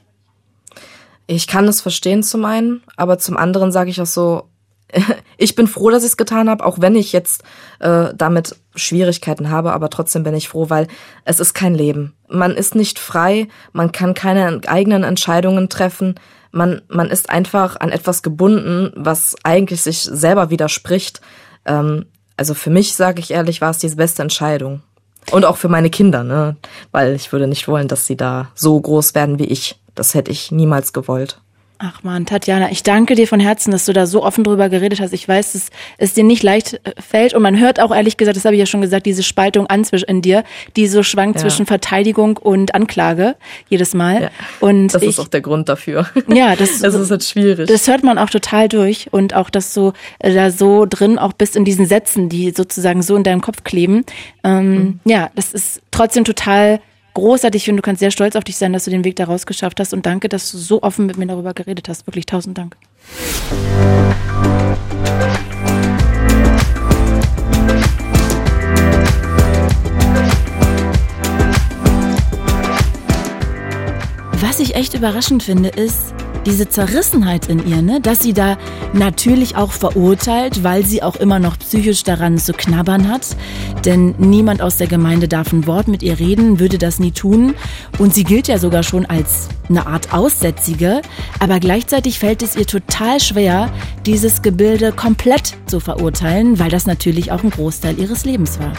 [1.27, 4.49] Ich kann es verstehen zum einen, aber zum anderen sage ich auch so,
[5.37, 7.43] ich bin froh, dass ich es getan habe, auch wenn ich jetzt
[7.79, 10.87] äh, damit Schwierigkeiten habe, aber trotzdem bin ich froh, weil
[11.25, 12.13] es ist kein Leben.
[12.29, 16.15] Man ist nicht frei, man kann keine eigenen Entscheidungen treffen,
[16.51, 21.21] man, man ist einfach an etwas gebunden, was eigentlich sich selber widerspricht.
[21.65, 22.05] Ähm,
[22.37, 24.81] also für mich, sage ich ehrlich, war es die beste Entscheidung.
[25.31, 26.57] Und auch für meine Kinder, ne?
[26.91, 29.79] Weil ich würde nicht wollen, dass sie da so groß werden wie ich.
[29.95, 31.39] Das hätte ich niemals gewollt.
[31.85, 35.01] Ach man, Tatjana, ich danke dir von Herzen, dass du da so offen drüber geredet
[35.01, 35.11] hast.
[35.11, 38.37] Ich weiß, dass es dir nicht leicht äh, fällt und man hört auch ehrlich gesagt,
[38.37, 40.45] das habe ich ja schon gesagt, diese Spaltung an in dir,
[40.77, 41.41] die so schwankt ja.
[41.41, 43.35] zwischen Verteidigung und Anklage
[43.67, 44.23] jedes Mal.
[44.23, 44.29] Ja,
[44.61, 46.07] und das ich, ist auch der Grund dafür.
[46.33, 47.67] Ja, das, das ist jetzt schwierig.
[47.67, 51.33] Das hört man auch total durch und auch, dass du äh, da so drin auch
[51.33, 54.05] bist in diesen Sätzen, die sozusagen so in deinem Kopf kleben.
[54.43, 54.99] Ähm, mhm.
[55.03, 56.79] Ja, das ist trotzdem total
[57.13, 59.79] großartig und du kannst sehr stolz auf dich sein, dass du den Weg daraus geschafft
[59.79, 59.93] hast.
[59.93, 62.07] Und danke, dass du so offen mit mir darüber geredet hast.
[62.07, 62.75] Wirklich tausend Dank.
[74.41, 76.13] Was ich echt überraschend finde, ist,
[76.45, 78.01] diese Zerrissenheit in ihr, ne?
[78.01, 78.57] dass sie da
[78.93, 83.35] natürlich auch verurteilt, weil sie auch immer noch psychisch daran zu knabbern hat.
[83.85, 87.55] Denn niemand aus der Gemeinde darf ein Wort mit ihr reden, würde das nie tun.
[87.97, 91.01] Und sie gilt ja sogar schon als eine Art Aussätzige.
[91.39, 93.71] Aber gleichzeitig fällt es ihr total schwer,
[94.05, 98.73] dieses Gebilde komplett zu verurteilen, weil das natürlich auch ein Großteil ihres Lebens war.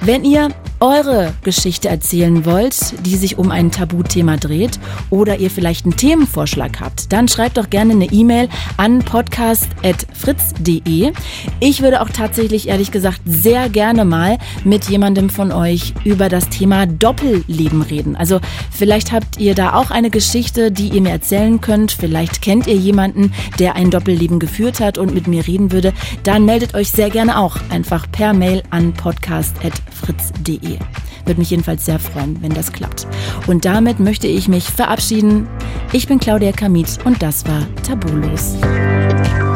[0.00, 0.50] Wenn ihr
[0.80, 4.78] eure Geschichte erzählen wollt, die sich um ein Tabuthema dreht
[5.10, 11.12] oder ihr vielleicht einen Themenvorschlag habt, dann schreibt doch gerne eine E-Mail an podcast.fritz.de.
[11.60, 16.48] Ich würde auch tatsächlich ehrlich gesagt sehr gerne mal mit jemandem von euch über das
[16.48, 18.16] Thema Doppelleben reden.
[18.16, 21.92] Also vielleicht habt ihr da auch eine Geschichte, die ihr mir erzählen könnt.
[21.92, 25.94] Vielleicht kennt ihr jemanden, der ein Doppelleben geführt hat und mit mir reden würde.
[26.22, 30.78] Dann meldet euch sehr gerne auch einfach per Mail an podcast.fritz.de www.tabulos.de.
[31.24, 33.06] Würde mich jedenfalls sehr freuen, wenn das klappt.
[33.46, 35.48] Und damit möchte ich mich verabschieden.
[35.92, 38.54] Ich bin Claudia Kamit und das war Tabulos.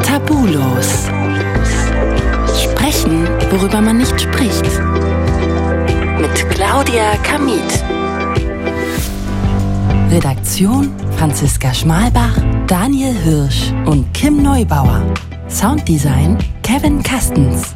[0.03, 1.07] Tabulos.
[2.61, 4.65] Sprechen, worüber man nicht spricht.
[6.19, 7.83] Mit Claudia Kamit.
[10.11, 12.37] Redaktion Franziska Schmalbach,
[12.67, 15.01] Daniel Hirsch und Kim Neubauer.
[15.47, 17.75] Sounddesign Kevin Kastens.